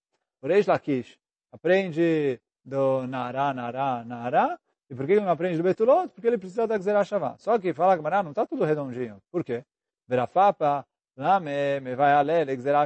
O 0.41 0.47
Reish 0.47 0.67
Lakish 0.67 1.17
aprende 1.51 2.39
do 2.65 3.07
Nará, 3.07 3.53
Nará, 3.53 4.03
Nará, 4.03 4.59
e 4.89 4.95
por 4.95 5.05
que 5.05 5.13
ele 5.13 5.21
não 5.21 5.31
aprende 5.31 5.57
do 5.57 5.63
Betulot? 5.63 6.09
Porque 6.09 6.27
ele 6.27 6.37
precisa 6.37 6.65
da 6.65 6.77
Gzerah. 6.77 7.03
Só 7.37 7.59
que 7.59 7.73
fala 7.73 7.97
que 7.97 8.03
não 8.03 8.29
está 8.29 8.45
tudo 8.45 8.63
redondinho. 8.63 9.21
Por 9.31 9.43
quê? 9.43 9.63
Verafapa, 10.07 10.85
Lame, 11.15 11.79
me 11.81 11.95
vai 11.95 12.13
alele, 12.13 12.55
Gzerah. 12.55 12.85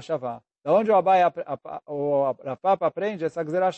Da 0.63 0.73
onde 0.73 0.91
o 0.91 0.95
Abai, 0.95 1.21
o 1.85 2.35
Rafapa 2.43 2.87
aprende 2.87 3.25
essa 3.25 3.43
Gzerah? 3.43 3.71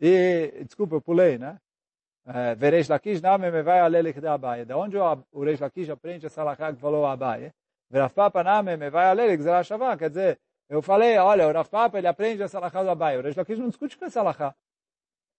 E, 0.00 0.64
desculpa, 0.64 0.96
eu 0.96 1.00
pulei, 1.00 1.38
né? 1.38 1.58
É, 2.26 2.54
Veresh 2.56 2.88
Lakish, 2.88 3.20
Name, 3.20 3.50
me 3.50 3.62
vai 3.62 3.78
alele, 3.78 4.12
que 4.12 4.26
Abai. 4.26 4.64
Da 4.64 4.76
onde 4.76 4.96
o 4.98 5.44
Reish 5.44 5.60
Lakish 5.60 5.88
aprende 5.88 6.26
essa 6.26 6.42
Laká 6.42 6.72
que 6.72 6.80
falou 6.80 7.02
o 7.02 7.06
Abai? 7.06 7.52
Verafapa, 7.88 8.42
Name, 8.42 8.76
me 8.76 8.90
vai 8.90 9.06
alele, 9.06 9.36
Gzerah 9.36 9.62
Shavá. 9.62 9.96
Quer 9.96 10.08
dizer, 10.08 10.40
eu 10.68 10.82
falei, 10.82 11.16
olha, 11.18 11.46
o 11.46 11.52
Rafapa, 11.52 11.98
ele 11.98 12.08
aprende 12.08 12.42
essa 12.42 12.58
Laká 12.58 12.82
do 12.82 12.90
Abai. 12.90 13.16
O 13.16 13.22
Reish 13.22 13.36
Lakish 13.36 13.58
não 13.58 13.68
discute 13.68 13.96
com 13.96 14.04
essa 14.04 14.22
Laká. 14.22 14.56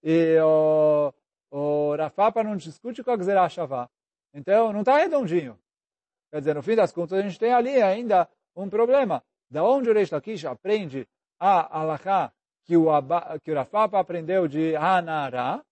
E 0.01 0.37
o, 0.39 1.13
o 1.51 1.95
Rafapa 1.97 2.41
não 2.41 2.55
discute 2.55 3.03
com 3.03 3.11
a 3.11 3.17
Gzerah 3.17 3.49
Shavá. 3.49 3.89
Então, 4.33 4.71
não 4.71 4.79
está 4.79 4.97
redondinho. 4.97 5.59
Quer 6.31 6.39
dizer, 6.39 6.55
no 6.55 6.63
fim 6.63 6.75
das 6.75 6.93
contas, 6.93 7.19
a 7.19 7.21
gente 7.21 7.37
tem 7.37 7.51
ali 7.51 7.81
ainda 7.81 8.29
um 8.55 8.69
problema. 8.69 9.21
Da 9.49 9.61
onde 9.61 9.89
o 9.89 9.93
Reish 9.93 10.11
Lakish 10.11 10.45
aprende 10.45 11.05
a 11.37 11.79
Alaká 11.79 12.31
que 12.67 12.75
o, 12.75 12.91
Abba, 12.91 13.39
que 13.43 13.51
o 13.51 13.55
Rafapa 13.55 13.97
aprendeu 13.97 14.47
de 14.47 14.75
Hanara, 14.75 15.63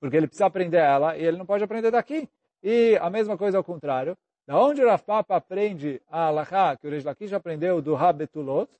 porque 0.00 0.16
ele 0.16 0.28
precisa 0.28 0.46
aprender 0.46 0.78
ela 0.78 1.16
e 1.18 1.24
ele 1.24 1.36
não 1.36 1.44
pode 1.44 1.64
aprender 1.64 1.90
daqui. 1.90 2.28
E 2.62 2.96
a 3.00 3.10
mesma 3.10 3.36
coisa 3.36 3.58
ao 3.58 3.64
contrário. 3.64 4.16
Da 4.46 4.58
onde 4.58 4.82
o 4.82 4.88
Rafapa 4.88 5.36
aprende 5.36 6.00
a 6.08 6.26
Alaká 6.26 6.76
que 6.76 6.86
o 6.86 6.90
Reish 6.90 7.04
Lakish 7.04 7.32
aprendeu 7.32 7.82
do 7.82 7.94
Habetulot, 7.94 8.70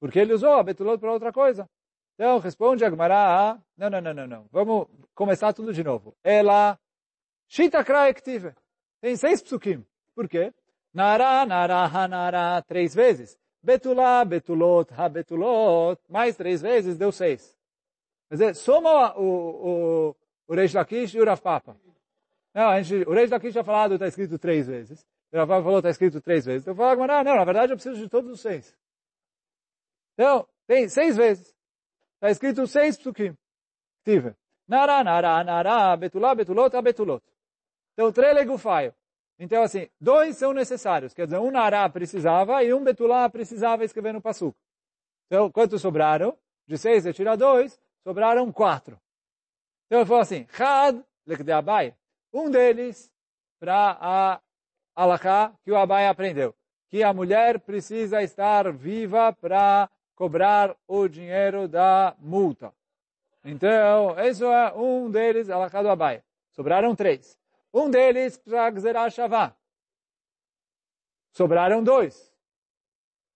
porque 0.00 0.18
ele 0.18 0.34
usou 0.34 0.52
a 0.52 0.62
Betulot 0.62 0.98
para 0.98 1.12
outra 1.12 1.32
coisa. 1.32 1.68
Então, 2.14 2.38
responde 2.38 2.84
a 2.84 2.90
Gemara, 2.90 3.58
não, 3.76 3.90
não, 3.90 4.00
não, 4.00 4.14
não, 4.14 4.26
não. 4.26 4.46
Vamos 4.50 4.86
começar 5.14 5.52
tudo 5.52 5.72
de 5.72 5.82
novo. 5.82 6.14
Ela, 6.22 6.78
Shita 7.48 7.84
Kraektive. 7.84 8.54
Tem 9.00 9.16
seis 9.16 9.42
psukim. 9.42 9.84
Por 10.14 10.28
quê? 10.28 10.52
Nara, 10.92 11.44
nara, 11.44 11.84
hanara, 11.84 12.62
três 12.62 12.94
vezes. 12.94 13.36
Betulá, 13.64 14.22
betulot, 14.26 14.92
ha-betulot, 14.92 15.98
mais 16.06 16.36
três 16.36 16.60
vezes, 16.60 16.98
deu 16.98 17.10
seis. 17.10 17.56
Quer 18.28 18.34
dizer, 18.34 18.54
soma 18.56 19.18
o, 19.18 19.24
o, 20.10 20.16
o 20.48 20.54
Reish 20.54 20.74
Lakish 20.74 21.14
e 21.14 21.20
o 21.20 21.24
Rav 21.24 21.40
Papa. 21.40 21.74
Não, 22.52 22.68
a 22.68 22.82
gente, 22.82 23.08
o 23.08 23.14
Reish 23.14 23.30
Lakish 23.30 23.54
já 23.54 23.64
falado, 23.64 23.94
está 23.94 24.06
escrito 24.06 24.38
três 24.38 24.66
vezes. 24.66 25.06
O 25.32 25.36
Rav 25.38 25.48
Papa 25.48 25.62
falou, 25.62 25.78
está 25.78 25.88
escrito 25.88 26.20
três 26.20 26.44
vezes. 26.44 26.60
Então, 26.60 26.72
eu 26.72 26.76
falo, 26.76 27.06
não, 27.06 27.24
não, 27.24 27.36
na 27.36 27.44
verdade 27.44 27.72
eu 27.72 27.76
preciso 27.76 27.96
de 27.96 28.06
todos 28.06 28.30
os 28.30 28.40
seis. 28.40 28.76
Então, 30.12 30.46
tem 30.66 30.86
seis 30.86 31.16
vezes. 31.16 31.54
Está 32.16 32.30
escrito 32.30 32.66
seis 32.66 32.98
psukim. 32.98 33.34
Tive. 34.04 34.34
Nara, 34.68 35.02
nara, 35.02 35.42
nara, 35.42 35.96
betulá, 35.96 36.34
betulot, 36.34 36.82
betulot. 36.82 37.24
Então, 37.94 38.12
trelegufaio. 38.12 38.94
Então, 39.38 39.62
assim, 39.62 39.88
dois 40.00 40.36
são 40.36 40.52
necessários. 40.52 41.12
Quer 41.12 41.26
dizer, 41.26 41.38
um 41.38 41.50
nará 41.50 41.88
precisava 41.88 42.62
e 42.62 42.72
um 42.72 42.84
betulá 42.84 43.28
precisava 43.28 43.84
escrever 43.84 44.12
no 44.12 44.22
passuco. 44.22 44.56
Então, 45.26 45.50
quantos 45.50 45.82
sobraram? 45.82 46.36
De 46.66 46.78
seis, 46.78 47.04
eu 47.04 47.12
tiro 47.12 47.36
dois, 47.36 47.78
sobraram 48.02 48.50
quatro. 48.52 48.98
Então, 49.86 50.00
eu 50.00 50.06
falo 50.06 50.20
assim, 50.20 50.46
had 50.58 51.02
lekdeabai. 51.26 51.94
Um 52.32 52.50
deles 52.50 53.12
para 53.60 53.96
a 54.00 54.40
alahá 54.94 55.52
que 55.62 55.70
o 55.70 55.76
Abai 55.76 56.06
aprendeu. 56.06 56.54
Que 56.88 57.02
a 57.02 57.12
mulher 57.12 57.60
precisa 57.60 58.22
estar 58.22 58.72
viva 58.72 59.32
para 59.32 59.90
cobrar 60.14 60.76
o 60.86 61.08
dinheiro 61.08 61.66
da 61.66 62.14
multa. 62.18 62.72
Então, 63.44 64.18
isso 64.20 64.44
é 64.44 64.72
um 64.74 65.10
deles, 65.10 65.50
Alaká 65.50 65.82
do 65.82 65.90
Abai. 65.90 66.22
Sobraram 66.52 66.94
três. 66.94 67.36
Um 67.76 67.90
deles 67.90 68.38
para 68.38 68.70
Gzerah 68.70 69.10
Shavá. 69.10 69.52
Sobraram 71.32 71.82
dois. 71.82 72.32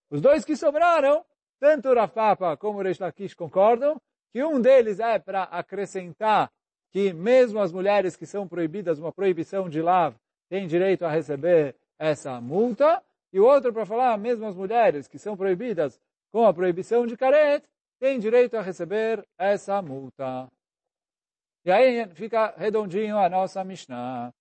Os 0.09 0.21
dois 0.21 0.45
que 0.45 0.55
sobraram, 0.55 1.25
tanto 1.59 1.93
Rafapa 1.93 2.55
como 2.55 2.81
Reish 2.81 2.99
Lakish 2.99 3.33
concordam 3.33 4.01
que 4.31 4.41
um 4.41 4.61
deles 4.61 5.01
é 5.01 5.19
para 5.19 5.43
acrescentar 5.43 6.49
que 6.89 7.11
mesmo 7.11 7.59
as 7.59 7.73
mulheres 7.73 8.15
que 8.15 8.25
são 8.25 8.47
proibidas, 8.47 8.97
uma 8.97 9.11
proibição 9.11 9.67
de 9.67 9.81
lav, 9.81 10.15
têm 10.47 10.67
direito 10.67 11.03
a 11.03 11.11
receber 11.11 11.75
essa 11.99 12.39
multa, 12.39 13.03
e 13.33 13.41
o 13.41 13.45
outro 13.45 13.73
para 13.73 13.85
falar, 13.85 14.17
mesmo 14.17 14.47
as 14.47 14.55
mulheres 14.55 15.05
que 15.05 15.19
são 15.19 15.35
proibidas 15.35 15.99
com 16.31 16.47
a 16.47 16.53
proibição 16.53 17.05
de 17.05 17.17
caret, 17.17 17.61
tem 17.99 18.17
direito 18.17 18.55
a 18.55 18.61
receber 18.61 19.27
essa 19.37 19.81
multa. 19.81 20.49
E 21.65 21.71
aí 21.71 22.07
fica 22.15 22.53
redondinho 22.57 23.17
a 23.17 23.29
nossa 23.29 23.63
Mishnah. 23.63 24.33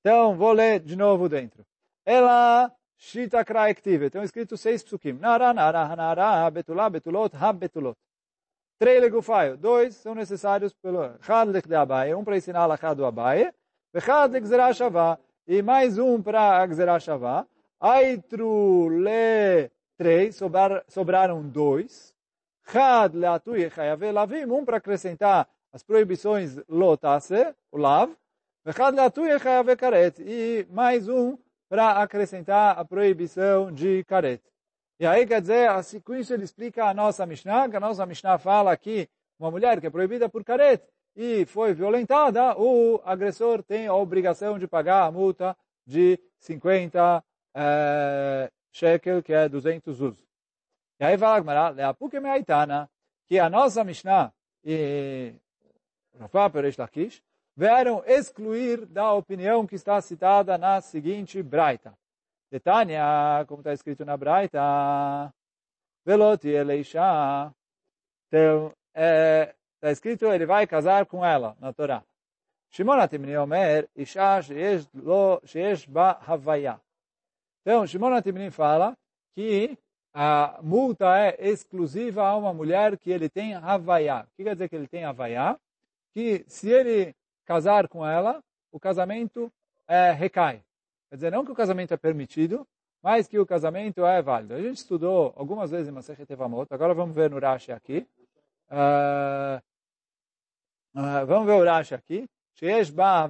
Então, 0.00 0.36
vou 0.36 0.52
ler 0.52 0.80
de 0.80 0.94
novo 0.94 1.28
dentro. 1.28 1.64
Ela, 2.04 2.70
Shita 2.96 3.44
Kraektive. 3.44 4.06
Então, 4.06 4.22
escrito 4.22 4.56
seis 4.56 4.84
psukim. 4.84 5.14
Nara, 5.14 5.52
nara, 5.52 5.96
nara, 5.96 6.50
betulá, 6.50 6.88
betulot, 6.88 7.34
hab, 7.36 7.58
betulot. 7.58 7.96
Três 8.78 9.00
legufaio. 9.00 9.56
Dois 9.56 9.96
são 9.96 10.14
necessários 10.14 10.74
pelo 10.74 11.18
Chad 11.22 11.48
lech 11.48 11.66
de 11.66 11.74
Abaye. 11.74 12.14
Um 12.14 12.22
para 12.22 12.36
ensinar 12.36 12.70
a 12.70 12.94
do 12.94 13.06
Abaye. 13.06 13.50
Vechad 13.92 14.32
lech 14.32 14.46
zerah 14.46 15.18
E 15.46 15.62
mais 15.62 15.98
um 15.98 16.22
para 16.22 16.62
a 16.62 16.66
gzerah 16.66 17.00
shavá. 17.00 17.46
Aitru 17.80 18.88
le 18.88 19.70
três, 19.96 20.36
sobrar, 20.36 20.84
sobraram 20.88 21.48
dois. 21.48 22.14
Chad 22.68 23.14
leatui 23.14 23.70
chayave 23.70 24.10
lavim, 24.10 24.44
um 24.44 24.64
para 24.64 24.78
acrescentar 24.78 25.48
as 25.72 25.84
proibições 25.84 26.56
lotase, 26.68 27.54
o 27.70 27.78
lav. 27.78 28.10
Chad 28.74 28.94
leatui 28.94 29.38
chayave 29.38 29.76
karet, 29.76 30.20
e 30.20 30.66
mais 30.70 31.08
um 31.08 31.38
para 31.68 32.02
acrescentar 32.02 32.76
a 32.76 32.84
proibição 32.84 33.70
de 33.70 34.02
karet. 34.04 34.42
E 34.98 35.06
aí, 35.06 35.26
quer 35.26 35.40
dizer, 35.40 35.70
assim, 35.70 36.00
com 36.00 36.14
ele 36.14 36.42
explica 36.42 36.86
a 36.86 36.94
nossa 36.94 37.24
Mishnah, 37.24 37.68
que 37.68 37.76
a 37.76 37.80
nossa 37.80 38.04
Mishnah 38.04 38.38
fala 38.38 38.76
que 38.76 39.08
uma 39.38 39.50
mulher 39.50 39.80
que 39.80 39.86
é 39.86 39.90
proibida 39.90 40.28
por 40.28 40.42
caret 40.42 40.82
e 41.14 41.46
foi 41.46 41.72
violentada, 41.72 42.58
o 42.58 43.00
agressor 43.04 43.62
tem 43.62 43.86
a 43.86 43.94
obrigação 43.94 44.58
de 44.58 44.66
pagar 44.66 45.04
a 45.04 45.12
multa 45.12 45.56
de 45.86 46.18
50 46.40 47.22
é, 47.54 48.50
shekel, 48.72 49.22
que 49.22 49.32
é 49.32 49.48
200 49.48 50.00
uz. 50.00 50.25
E 50.98 51.04
aí 51.04 51.18
fala 51.18 51.40
Gmará, 51.40 51.68
Leapuke 51.70 52.18
Meaitana, 52.18 52.88
que 53.26 53.38
a 53.38 53.50
nossa 53.50 53.84
Mishnah 53.84 54.32
e 54.64 55.34
Rafa 56.18 56.50
Peresh 56.50 56.78
Lakish 56.78 57.22
vieram 57.56 58.02
excluir 58.06 58.86
da 58.86 59.12
opinião 59.12 59.66
que 59.66 59.74
está 59.74 60.00
citada 60.00 60.56
na 60.56 60.80
seguinte 60.80 61.42
Braita. 61.42 61.96
Detania, 62.50 63.44
como 63.48 63.60
está 63.60 63.72
escrito 63.72 64.04
na 64.04 64.16
Braita, 64.16 65.32
Veloti 66.04 66.48
Eleisha. 66.48 67.52
Então, 68.28 68.68
está 68.94 69.88
é, 69.88 69.90
escrito, 69.90 70.26
ele 70.26 70.46
vai 70.46 70.66
casar 70.66 71.06
com 71.06 71.24
ela, 71.24 71.56
na 71.60 71.72
Torá. 71.72 72.02
Shimon 72.70 73.00
Atimni 73.00 73.36
Omer, 73.36 73.88
Isha 73.96 74.40
sheyesh 74.42 75.86
ba 75.86 76.20
Havaya. 76.26 76.80
Então, 77.62 77.86
Shimon 77.86 78.14
Atimni 78.14 78.50
fala 78.50 78.96
que 79.34 79.78
a 80.18 80.58
multa 80.62 81.18
é 81.18 81.36
exclusiva 81.46 82.26
a 82.26 82.34
uma 82.34 82.54
mulher 82.54 82.96
que 82.96 83.10
ele 83.10 83.28
tem 83.28 83.52
Havaya. 83.52 84.22
O 84.22 84.34
que 84.34 84.44
quer 84.44 84.54
dizer 84.54 84.66
que 84.70 84.74
ele 84.74 84.88
tem 84.88 85.04
Havaya? 85.04 85.60
Que 86.14 86.42
se 86.48 86.70
ele 86.70 87.14
casar 87.44 87.86
com 87.86 88.04
ela, 88.04 88.42
o 88.72 88.80
casamento 88.80 89.52
é, 89.86 90.12
recai. 90.12 90.62
Quer 91.10 91.16
dizer, 91.16 91.30
não 91.30 91.44
que 91.44 91.52
o 91.52 91.54
casamento 91.54 91.92
é 91.92 91.98
permitido, 91.98 92.66
mas 93.02 93.28
que 93.28 93.38
o 93.38 93.44
casamento 93.44 94.06
é 94.06 94.22
válido. 94.22 94.54
A 94.54 94.62
gente 94.62 94.78
estudou 94.78 95.34
algumas 95.36 95.70
vezes 95.70 95.88
em 95.88 95.92
Masechet 95.92 96.32
Evamot, 96.32 96.66
agora 96.72 96.94
vamos 96.94 97.14
ver 97.14 97.28
no 97.28 97.38
Rashi 97.38 97.70
aqui. 97.70 98.06
Uh, 98.70 99.60
uh, 100.98 101.26
vamos 101.26 101.46
ver 101.46 101.60
o 101.60 101.64
Rashi 101.64 101.94
aqui. 101.94 102.26
Sheesh 102.54 102.88
ba 102.88 103.28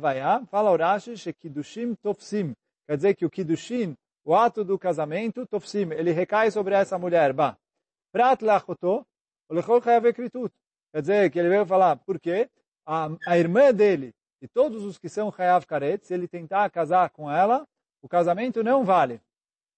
fala 0.49 0.71
o 0.71 0.77
Rashi, 0.77 1.17
shekidushim 1.17 1.97
tofsim. 1.97 2.55
Quer 2.87 2.97
dizer 2.97 3.17
que 3.17 3.27
o 3.27 3.31
kiddushin, 3.31 3.97
o 4.27 4.35
ato 4.35 4.65
do 4.65 4.77
casamento, 4.77 5.47
tofsim, 5.47 5.89
ele 5.93 6.11
recai 6.11 6.51
sobre 6.51 6.75
essa 6.75 6.99
mulher. 6.99 7.33
Ba. 7.33 7.57
Prat 8.13 8.43
lachoto, 8.43 9.07
lechol 9.49 9.81
chayav 9.81 10.05
ekritut. 10.05 10.53
Quer 10.93 11.01
dizer 11.01 11.31
que 11.31 11.39
ele 11.39 11.49
veio 11.49 11.65
falar, 11.65 11.97
por 11.97 12.19
quê? 12.19 12.51
A, 12.85 13.09
a 13.25 13.39
irmã 13.39 13.73
dele 13.73 14.13
e 14.43 14.49
todos 14.49 14.85
os 14.85 14.99
que 14.99 15.09
são 15.09 15.33
Hayav 15.37 15.65
Karet, 15.65 16.05
se 16.05 16.13
ele 16.13 16.27
tentar 16.27 16.69
casar 16.71 17.11
com 17.11 17.31
ela, 17.31 17.67
o 18.03 18.09
casamento 18.09 18.65
não 18.65 18.85
vale. 18.85 19.21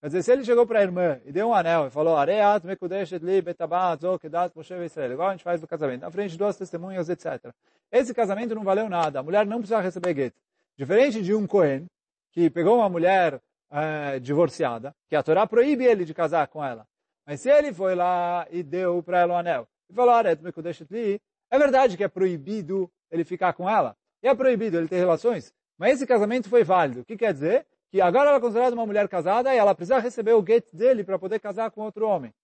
Quer 0.01 0.07
dizer, 0.07 0.23
se 0.23 0.33
ele 0.33 0.45
chegou 0.45 0.67
para 0.67 0.79
a 0.79 0.83
irmã 0.83 1.21
e 1.27 1.33
deu 1.33 1.49
um 1.49 1.55
anel 1.55 1.89
e 1.89 1.91
falou, 1.91 2.17
Areat 2.17 2.67
mekudeshet 2.67 3.23
li 3.23 3.43
betabat 3.43 4.01
zokedat 4.01 4.53
Moshe 4.55 4.75
Israel, 4.75 5.13
igual 5.13 5.29
a 5.29 5.33
gente 5.33 5.45
faz 5.45 5.61
no 5.61 5.67
casamento, 5.67 6.03
na 6.03 6.11
frente 6.11 6.33
de 6.33 6.39
duas 6.39 6.57
testemunhas, 6.57 7.09
etc. 7.09 7.53
Esse 7.93 8.15
casamento 8.15 8.55
não 8.55 8.63
valeu 8.65 8.89
nada, 8.89 9.21
a 9.21 9.23
mulher 9.23 9.45
não 9.45 9.59
precisa 9.59 9.81
receber 9.81 10.15
gueto. 10.15 10.41
Diferente 10.77 11.23
de 11.23 11.35
um 11.35 11.47
Cohen, 11.47 11.87
que 12.33 12.49
pegou 12.49 12.79
uma 12.79 12.89
mulher 12.89 13.41
é, 13.71 14.19
divorciada, 14.19 14.95
que 15.09 15.17
a 15.17 15.23
Torá 15.23 15.47
proíbe 15.47 15.85
ele 15.85 16.05
de 16.05 16.15
casar 16.15 16.47
com 16.49 16.65
ela. 16.65 16.87
Mas 17.27 17.41
se 17.41 17.51
ele 17.51 17.73
foi 17.73 17.95
lá 17.95 18.47
e 18.51 18.63
deu 18.63 19.03
para 19.03 19.21
ela 19.21 19.35
o 19.35 19.37
anel, 19.37 19.69
e 19.91 19.95
falou, 19.95 20.15
é 20.21 21.59
verdade 21.59 21.97
que 21.97 22.05
é 22.05 22.09
proibido 22.09 22.91
ele 23.11 23.25
ficar 23.25 23.53
com 23.53 23.69
ela, 23.69 23.97
e 24.23 24.29
é 24.29 24.35
proibido 24.35 24.77
ele 24.77 24.89
ter 24.89 24.99
relações, 24.99 25.53
mas 25.79 25.95
esse 25.95 26.07
casamento 26.07 26.49
foi 26.49 26.65
válido. 26.65 27.01
O 27.01 27.05
que 27.05 27.17
quer 27.17 27.33
dizer? 27.33 27.67
Que 27.91 28.01
agora 28.01 28.29
ela 28.29 28.39
é 28.39 28.41
considerada 28.41 28.75
uma 28.75 28.85
mulher 28.85 29.09
casada 29.09 29.55
e 29.55 29.59
ela 29.59 29.75
precisa 29.75 29.99
receber 29.99 30.35
o 30.35 30.45
get 30.45 30.67
dele 30.73 31.05
para 31.05 31.19
poder 31.19 31.39
casar 31.39 31.71
com 31.71 31.83
outro 31.83 32.07
homem. 32.07 32.35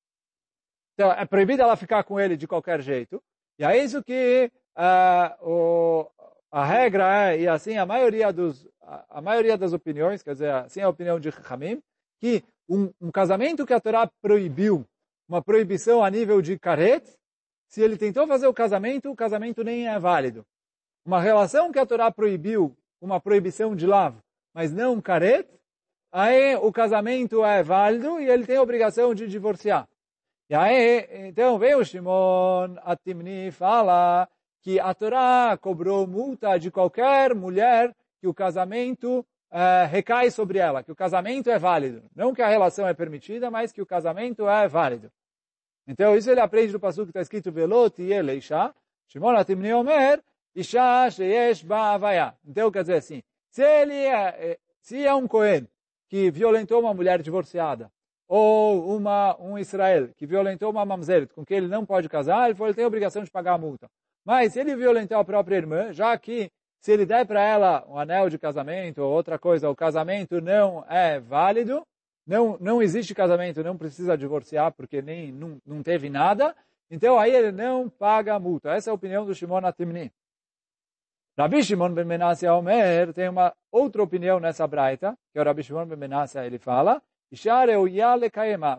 Então, 0.94 1.10
é 1.12 1.26
proibido 1.26 1.62
ela 1.62 1.76
ficar 1.76 2.04
com 2.04 2.18
ele 2.18 2.36
de 2.36 2.46
qualquer 2.46 2.80
jeito. 2.80 3.22
E 3.58 3.64
é 3.64 3.76
isso 3.76 4.02
que 4.02 4.50
uh, 4.76 5.48
o, 5.48 6.10
a 6.54 6.64
regra 6.64 7.32
é, 7.32 7.40
e 7.40 7.48
assim 7.48 7.76
a 7.76 7.86
maioria, 7.86 8.32
dos, 8.32 8.68
a, 8.82 9.18
a, 9.18 9.20
maioria 9.20 9.56
das 9.58 9.72
opiniões, 9.72 10.22
quer 10.22 10.32
dizer, 10.32 10.50
assim 10.50 10.80
a 10.80 10.88
opinião 10.88 11.18
de 11.18 11.30
Hamim, 11.48 11.82
que 12.20 12.44
um, 12.68 12.92
um 13.00 13.10
casamento 13.10 13.66
que 13.66 13.72
a 13.72 13.80
Torá 13.80 14.08
proibiu, 14.22 14.86
uma 15.28 15.42
proibição 15.42 16.04
a 16.04 16.10
nível 16.10 16.40
de 16.40 16.58
caret, 16.58 17.02
se 17.68 17.80
ele 17.82 17.96
tentou 17.96 18.26
fazer 18.26 18.46
o 18.46 18.54
casamento, 18.54 19.10
o 19.10 19.16
casamento 19.16 19.64
nem 19.64 19.88
é 19.88 19.98
válido 19.98 20.46
uma 21.04 21.20
relação 21.20 21.70
que 21.70 21.78
a 21.78 21.86
Torá 21.86 22.10
proibiu, 22.10 22.74
uma 23.00 23.20
proibição 23.20 23.76
de 23.76 23.86
lavo, 23.86 24.22
mas 24.54 24.72
não 24.72 25.00
caret, 25.00 25.46
aí 26.10 26.56
o 26.56 26.72
casamento 26.72 27.44
é 27.44 27.62
válido 27.62 28.18
e 28.20 28.28
ele 28.28 28.46
tem 28.46 28.56
a 28.56 28.62
obrigação 28.62 29.14
de 29.14 29.28
divorciar. 29.28 29.86
E 30.48 30.54
aí, 30.54 31.06
então 31.28 31.58
vem 31.58 31.74
o 31.74 31.84
Shimon 31.84 32.76
Atimni 32.82 33.50
fala 33.50 34.28
que 34.64 34.80
a 34.80 34.94
Torá 34.94 35.58
cobrou 35.60 36.06
multa 36.06 36.56
de 36.56 36.70
qualquer 36.70 37.34
mulher 37.34 37.94
que 38.18 38.26
o 38.26 38.32
casamento 38.32 39.24
é, 39.50 39.84
recai 39.84 40.30
sobre 40.30 40.58
ela, 40.58 40.82
que 40.82 40.90
o 40.90 40.96
casamento 40.96 41.50
é 41.50 41.58
válido. 41.58 42.02
Não 42.16 42.32
que 42.32 42.40
a 42.40 42.48
relação 42.48 42.88
é 42.88 42.94
permitida, 42.94 43.50
mas 43.50 43.72
que 43.72 43.82
o 43.82 43.86
casamento 43.86 44.48
é 44.48 44.66
válido. 44.66 45.12
Então 45.86 46.16
isso 46.16 46.30
ele 46.30 46.40
aprende 46.40 46.72
do 46.72 46.80
passo 46.80 47.02
que 47.02 47.10
está 47.10 47.20
escrito 47.20 47.52
Velot 47.52 48.00
e 48.02 48.10
Eleisha. 48.10 48.74
Shimon 49.06 49.34
Isha 50.56 51.10
sheyesh 51.10 51.62
ba'avaya. 51.62 52.32
Então, 52.46 52.70
quer 52.70 52.82
dizer 52.82 52.94
assim, 52.94 53.22
se 53.50 53.62
ele 53.62 53.92
é, 53.92 54.52
é, 54.52 54.58
se 54.80 55.04
é 55.04 55.12
um 55.12 55.26
Cohen 55.26 55.68
que 56.08 56.30
violentou 56.30 56.80
uma 56.80 56.94
mulher 56.94 57.20
divorciada, 57.20 57.90
ou 58.26 58.96
uma, 58.96 59.36
um 59.40 59.58
Israel 59.58 60.08
que 60.16 60.26
violentou 60.26 60.70
uma 60.70 60.86
mamzeret 60.86 61.34
com 61.34 61.44
quem 61.44 61.58
ele 61.58 61.68
não 61.68 61.84
pode 61.84 62.08
casar, 62.08 62.48
ele, 62.48 62.62
ele 62.62 62.72
tem 62.74 62.84
a 62.84 62.86
obrigação 62.86 63.22
de 63.24 63.30
pagar 63.30 63.54
a 63.54 63.58
multa. 63.58 63.90
Mas 64.24 64.52
se 64.52 64.60
ele 64.60 64.74
violentou 64.74 65.18
a 65.18 65.24
própria 65.24 65.56
irmã, 65.56 65.92
já 65.92 66.16
que 66.16 66.50
se 66.80 66.92
ele 66.92 67.06
der 67.06 67.26
para 67.26 67.42
ela 67.42 67.84
um 67.88 67.98
anel 67.98 68.28
de 68.28 68.38
casamento 68.38 68.98
ou 69.02 69.12
outra 69.12 69.38
coisa, 69.38 69.70
o 69.70 69.76
casamento 69.76 70.40
não 70.40 70.84
é 70.88 71.20
válido, 71.20 71.86
não, 72.26 72.56
não 72.58 72.82
existe 72.82 73.14
casamento, 73.14 73.62
não 73.62 73.76
precisa 73.76 74.16
divorciar 74.16 74.72
porque 74.72 75.02
nem 75.02 75.30
não, 75.30 75.60
não 75.66 75.82
teve 75.82 76.08
nada, 76.08 76.56
então 76.90 77.18
aí 77.18 77.34
ele 77.34 77.52
não 77.52 77.88
paga 77.88 78.34
a 78.34 78.38
multa. 78.38 78.70
Essa 78.70 78.90
é 78.90 78.92
a 78.92 78.94
opinião 78.94 79.26
do 79.26 79.34
Shimon 79.34 79.64
Atimni. 79.64 80.10
Rabi 81.36 81.62
Shimon 81.62 81.92
ben 81.92 82.04
Menassia 82.04 82.54
Omer 82.54 83.12
tem 83.12 83.28
uma 83.28 83.52
outra 83.70 84.02
opinião 84.02 84.38
nessa 84.38 84.66
braita, 84.66 85.18
que 85.32 85.40
o 85.40 85.42
Rabi 85.42 85.62
Shimon 85.62 85.86
ben 85.86 85.98
Menassia 85.98 86.46
ele 86.46 86.58
fala, 86.58 87.02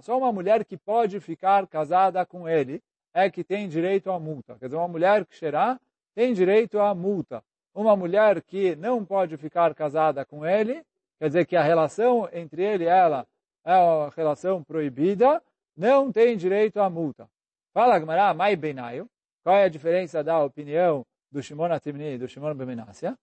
só 0.01 0.17
uma 0.17 0.31
mulher 0.31 0.63
que 0.63 0.77
pode 0.77 1.19
ficar 1.19 1.67
casada 1.67 2.25
com 2.25 2.47
ele 2.47 2.81
é 3.15 3.29
que 3.29 3.45
tem 3.45 3.69
direito 3.69 4.11
à 4.11 4.19
multa. 4.19 4.57
Quer 4.59 4.65
dizer, 4.65 4.75
uma 4.75 4.89
mulher 4.89 5.25
que 5.25 5.37
será 5.37 5.79
tem 6.13 6.33
direito 6.33 6.79
à 6.79 6.93
multa. 6.93 7.41
Uma 7.73 7.95
mulher 7.95 8.41
que 8.41 8.75
não 8.75 9.05
pode 9.05 9.37
ficar 9.37 9.73
casada 9.73 10.25
com 10.25 10.45
ele, 10.45 10.85
quer 11.17 11.27
dizer 11.27 11.45
que 11.45 11.55
a 11.55 11.63
relação 11.63 12.27
entre 12.33 12.61
ele 12.61 12.83
e 12.83 12.87
ela 12.87 13.25
é 13.63 13.73
uma 13.73 14.09
relação 14.09 14.61
proibida, 14.61 15.41
não 15.75 16.11
tem 16.11 16.35
direito 16.35 16.81
à 16.81 16.89
multa. 16.89 17.27
Fala 17.73 17.97
Gamara, 17.97 18.33
mai 18.33 18.55
benaio. 18.55 19.09
Qual 19.43 19.55
é 19.55 19.63
a 19.63 19.69
diferença 19.69 20.21
da 20.23 20.43
opinião 20.43 21.05
do 21.31 21.41
Shimon 21.41 21.71
Atimni 21.71 22.15
e 22.15 22.17
do 22.17 22.27
Shimon 22.27 22.53
Bemenácia, 22.53 23.17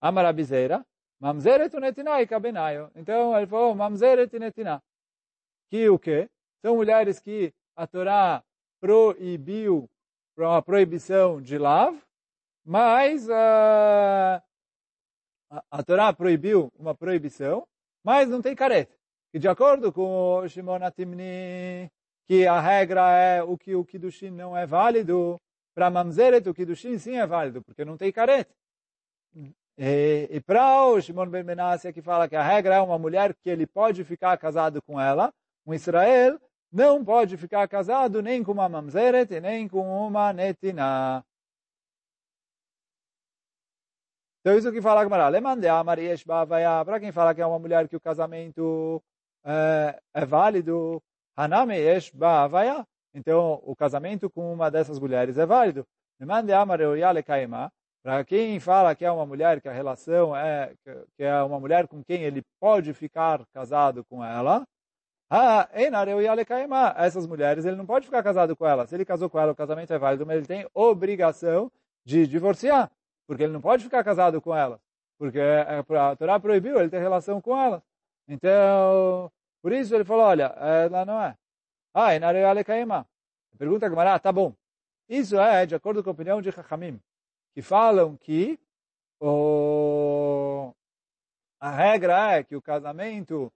Amar 0.00 0.26
Abizeira, 0.26 0.84
Mamzeret 1.20 1.74
unetina 1.74 2.20
e 2.20 2.26
kabenayo. 2.26 2.90
Então 2.94 3.36
ele 3.36 3.46
falou, 3.46 3.74
Mamzeret 3.74 4.38
netina. 4.38 4.82
Que 5.70 5.88
o 5.88 5.98
quê? 5.98 6.28
São 6.60 6.76
mulheres 6.76 7.18
que 7.20 7.54
a 7.76 7.86
Torá 7.86 8.42
proibiu 8.84 9.88
para 10.36 10.46
uma 10.46 10.62
proibição 10.62 11.40
de 11.40 11.56
lav, 11.56 11.96
mas 12.62 13.26
uh, 13.26 14.42
a 15.70 15.82
Torá 15.82 16.12
proibiu 16.12 16.70
uma 16.78 16.94
proibição, 16.94 17.66
mas 18.04 18.28
não 18.28 18.42
tem 18.42 18.54
careta. 18.54 18.94
E 19.32 19.38
de 19.38 19.48
acordo 19.48 19.90
com 19.90 20.36
o 20.36 20.46
Shimon 20.46 20.84
Atimni, 20.84 21.90
que 22.26 22.46
a 22.46 22.60
regra 22.60 23.10
é 23.10 23.42
o 23.42 23.56
que 23.56 23.74
o 23.74 23.86
Kiddushin 23.86 24.30
não 24.32 24.54
é 24.54 24.66
válido, 24.66 25.40
para 25.74 25.88
Mamzeret, 25.88 26.46
o 26.46 26.52
Kiddushin 26.52 26.98
sim 26.98 27.16
é 27.16 27.26
válido, 27.26 27.62
porque 27.62 27.86
não 27.86 27.96
tem 27.96 28.12
caret. 28.12 28.46
E, 29.78 30.28
e 30.30 30.40
para 30.42 30.84
o 30.88 31.00
Shimon 31.00 31.30
Ben 31.30 31.42
Benassia, 31.42 31.90
que 31.90 32.02
fala 32.02 32.28
que 32.28 32.36
a 32.36 32.42
regra 32.42 32.74
é 32.74 32.80
uma 32.82 32.98
mulher 32.98 33.34
que 33.34 33.48
ele 33.48 33.66
pode 33.66 34.04
ficar 34.04 34.36
casado 34.36 34.82
com 34.82 35.00
ela, 35.00 35.32
um 35.66 35.72
Israel 35.72 36.38
não 36.74 37.04
pode 37.04 37.36
ficar 37.36 37.66
casado 37.68 38.20
nem 38.20 38.42
com 38.42 38.52
uma 38.52 38.68
Mamzeret 38.68 39.32
e 39.32 39.40
nem 39.40 39.68
com 39.68 40.06
uma 40.06 40.32
Netina. 40.32 41.24
Então 44.40 44.58
isso 44.58 44.72
que 44.72 44.82
fala 44.82 45.00
a 45.00 45.04
Gemara, 45.04 45.28
Lemande 45.28 45.66
Amar 45.68 45.98
Yesh 45.98 46.24
para 46.24 47.00
quem 47.00 47.12
fala 47.12 47.34
que 47.34 47.40
é 47.40 47.46
uma 47.46 47.58
mulher 47.58 47.88
que 47.88 47.96
o 47.96 48.00
casamento 48.00 49.02
é, 49.44 49.98
é 50.12 50.26
válido, 50.26 51.02
Haname 51.36 51.76
Yesh 51.76 52.10
Ba'avaya, 52.10 52.84
então, 53.14 53.60
o 53.62 53.76
casamento 53.76 54.28
com 54.28 54.52
uma 54.52 54.70
dessas 54.70 54.98
mulheres 54.98 55.38
é 55.38 55.46
válido. 55.46 55.86
Para 58.02 58.24
quem 58.24 58.60
fala 58.60 58.94
que 58.94 59.04
é 59.04 59.10
uma 59.10 59.24
mulher, 59.24 59.60
que 59.60 59.68
a 59.68 59.72
relação 59.72 60.36
é 60.36 60.74
que 61.16 61.22
é 61.22 61.42
uma 61.42 61.60
mulher 61.60 61.86
com 61.86 62.02
quem 62.02 62.22
ele 62.24 62.42
pode 62.60 62.92
ficar 62.92 63.46
casado 63.54 64.04
com 64.04 64.22
ela, 64.24 64.66
Ah, 65.30 65.68
essas 66.96 67.26
mulheres, 67.26 67.64
ele 67.64 67.76
não 67.76 67.86
pode 67.86 68.06
ficar 68.06 68.22
casado 68.22 68.54
com 68.54 68.66
elas. 68.66 68.88
Se 68.88 68.94
ele 68.94 69.04
casou 69.04 69.28
com 69.30 69.38
ela, 69.38 69.52
o 69.52 69.56
casamento 69.56 69.92
é 69.92 69.98
válido, 69.98 70.26
mas 70.26 70.36
ele 70.36 70.46
tem 70.46 70.68
obrigação 70.74 71.70
de 72.04 72.26
divorciar, 72.26 72.90
porque 73.26 73.42
ele 73.42 73.52
não 73.52 73.60
pode 73.60 73.82
ficar 73.84 74.04
casado 74.04 74.40
com 74.40 74.54
elas, 74.54 74.80
porque 75.18 75.38
é, 75.38 75.82
a 75.98 76.16
Torá 76.16 76.38
proibiu 76.38 76.78
ele 76.78 76.90
ter 76.90 76.98
relação 76.98 77.40
com 77.40 77.56
elas. 77.58 77.82
Então, 78.28 79.30
por 79.62 79.72
isso 79.72 79.94
ele 79.94 80.04
falou, 80.04 80.24
olha, 80.26 80.44
ela 80.44 81.04
não 81.04 81.20
é. 81.22 81.36
Ah, 81.92 82.14
Enareu 82.14 82.48
Alekaima. 82.48 83.06
Pergunta 83.56 83.86
a 83.86 83.88
Gamara, 83.88 84.18
tá 84.18 84.32
bom. 84.32 84.52
Isso 85.08 85.38
é 85.38 85.64
de 85.64 85.74
acordo 85.74 86.02
com 86.02 86.10
a 86.10 86.12
opinião 86.12 86.42
de 86.42 86.50
Chachamim, 86.50 87.00
que 87.54 87.62
falam 87.62 88.16
que 88.16 88.58
o... 89.20 90.72
a 91.60 91.70
regra 91.70 92.36
é 92.36 92.42
que 92.42 92.56
o 92.56 92.62
casamento 92.62 93.52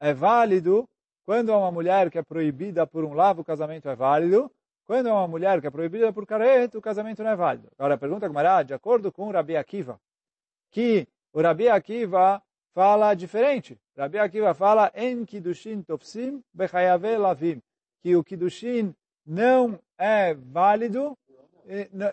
é 0.00 0.12
válido 0.12 0.88
quando 1.28 1.52
é 1.52 1.54
uma 1.54 1.70
mulher 1.70 2.10
que 2.10 2.16
é 2.16 2.22
proibida 2.22 2.86
por 2.86 3.04
um 3.04 3.12
lado, 3.12 3.42
o 3.42 3.44
casamento 3.44 3.86
é 3.86 3.94
válido. 3.94 4.50
Quando 4.86 5.10
é 5.10 5.12
uma 5.12 5.28
mulher 5.28 5.60
que 5.60 5.66
é 5.66 5.70
proibida 5.70 6.10
por 6.10 6.26
careto, 6.26 6.78
o 6.78 6.80
casamento 6.80 7.22
não 7.22 7.30
é 7.30 7.36
válido. 7.36 7.68
Agora, 7.76 7.96
a 7.96 7.98
pergunta 7.98 8.24
é, 8.24 8.64
de 8.64 8.72
acordo 8.72 9.12
com 9.12 9.28
o 9.28 9.30
Rabi 9.30 9.54
Akiva, 9.54 10.00
que 10.70 11.06
o 11.30 11.42
Rabi 11.42 11.68
Akiva 11.68 12.42
fala 12.72 13.12
diferente. 13.12 13.78
Rabi 13.94 14.18
Akiva 14.18 14.54
fala 14.54 14.90
en 14.94 15.26
kiddushin 15.26 15.82
tofsim 15.82 16.42
bechayave 16.50 17.18
lavim, 17.18 17.60
que 18.00 18.16
o 18.16 18.24
kiddushin 18.24 18.94
não 19.26 19.78
é 19.98 20.32
válido 20.32 21.14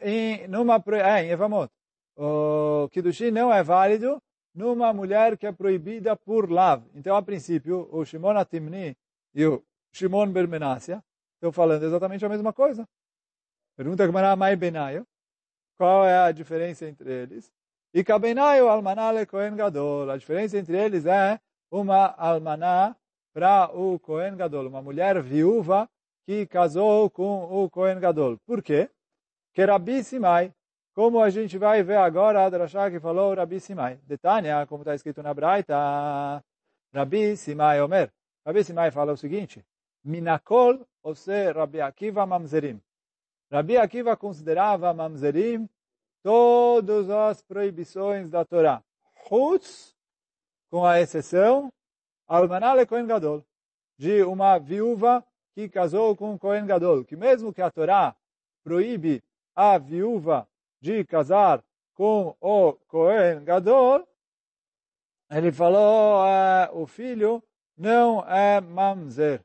em 0.02 0.46
numa 0.50 0.84
é, 0.92 1.24
em 1.24 1.30
Evamot. 1.30 1.72
O 2.18 2.90
kiddushin 2.92 3.32
não 3.32 3.54
é 3.54 3.64
válido 3.64 4.22
numa 4.54 4.92
mulher 4.92 5.38
que 5.38 5.48
é 5.48 5.54
proibida 5.54 6.18
por 6.18 6.52
lav. 6.52 6.84
Então, 6.94 7.16
a 7.16 7.22
princípio, 7.22 7.88
o 7.94 8.04
Shimon 8.04 8.38
Atimni 8.38 8.94
e 9.36 9.46
o 9.46 9.62
Shimon 9.92 10.32
Ben 10.32 10.48
Menassia 10.48 11.04
estão 11.36 11.52
falando 11.52 11.84
exatamente 11.84 12.26
a 12.26 12.30
mesma 12.30 12.54
coisa. 12.54 12.88
Pergunta 13.76 14.06
Gemara 14.06 14.36
Mai 14.36 14.58
qual 15.78 16.06
é 16.06 16.18
a 16.18 16.32
diferença 16.32 16.86
entre 16.86 17.12
eles? 17.12 17.52
E 17.94 18.04
Kabenayo 18.04 18.70
Almanale 18.70 19.26
Kohen 19.26 19.56
Gadol. 19.56 20.10
A 20.10 20.18
diferença 20.18 20.58
entre 20.58 20.78
eles 20.78 21.06
é 21.06 21.40
uma 21.70 22.14
almaná 22.18 22.96
para 23.34 23.70
o 23.74 24.00
Kohen 24.00 24.38
Gadol, 24.38 24.68
uma 24.68 24.82
mulher 24.82 25.22
viúva 25.22 25.90
que 26.26 26.46
casou 26.48 27.10
com 27.10 27.44
o 27.44 27.70
Kohen 27.70 28.00
Gadol. 28.00 28.38
Por 28.46 28.64
quê? 28.64 28.90
Que 29.54 29.66
Rabi 29.66 30.04
Simai, 30.04 30.54
como 30.94 31.22
a 31.22 31.30
gente 31.30 31.58
vai 31.58 31.84
ver 31.84 31.98
agora, 31.98 32.46
a 32.46 32.92
que 32.92 33.00
falou 33.00 33.36
Rabi 33.36 33.60
Simai. 33.60 34.00
Detânia, 34.04 34.66
como 34.66 34.84
está 34.84 34.96
escrito 34.96 35.22
na 35.22 35.34
Braita, 35.34 36.44
Rabi 36.94 37.36
Simai 37.36 37.82
Omer. 37.82 38.12
Rabi 38.46 38.64
Simai 38.64 38.92
fala 38.92 39.14
o 39.14 39.18
seguinte, 39.18 39.66
Minakol 40.04 40.86
ose 41.02 41.52
Rabi 41.52 41.82
Akiva 41.82 42.26
mamzerim. 42.28 42.80
Rabi 43.52 43.78
Akiva 43.78 44.16
considerava 44.16 44.94
mamzerim 44.94 45.68
todas 46.22 47.10
as 47.10 47.42
proibições 47.42 48.30
da 48.30 48.46
Torá. 48.46 48.84
Chutz, 49.28 49.96
com 50.70 50.86
a 50.86 51.02
exceção, 51.02 51.72
Almanale 52.28 52.86
Kohen 52.86 53.08
Gadol, 53.08 53.44
de 53.98 54.22
uma 54.24 54.60
viúva 54.60 55.26
que 55.56 55.68
casou 55.68 56.16
com 56.16 56.38
Kohen 56.38 56.68
Gadol, 56.68 57.04
que 57.04 57.16
mesmo 57.16 57.52
que 57.52 57.62
a 57.62 57.72
Torá 57.72 58.16
proíbe 58.64 59.24
a 59.56 59.80
viúva 59.80 60.48
de 60.80 61.04
casar 61.06 61.64
com 61.96 62.36
o 62.40 62.74
Kohen 62.88 63.44
Gadol, 63.44 64.08
ele 65.32 65.52
falou, 65.52 66.24
uh, 66.24 66.80
o 66.80 66.86
filho 66.86 67.42
não 67.78 68.24
é 68.28 68.62
mamzer. 68.62 69.42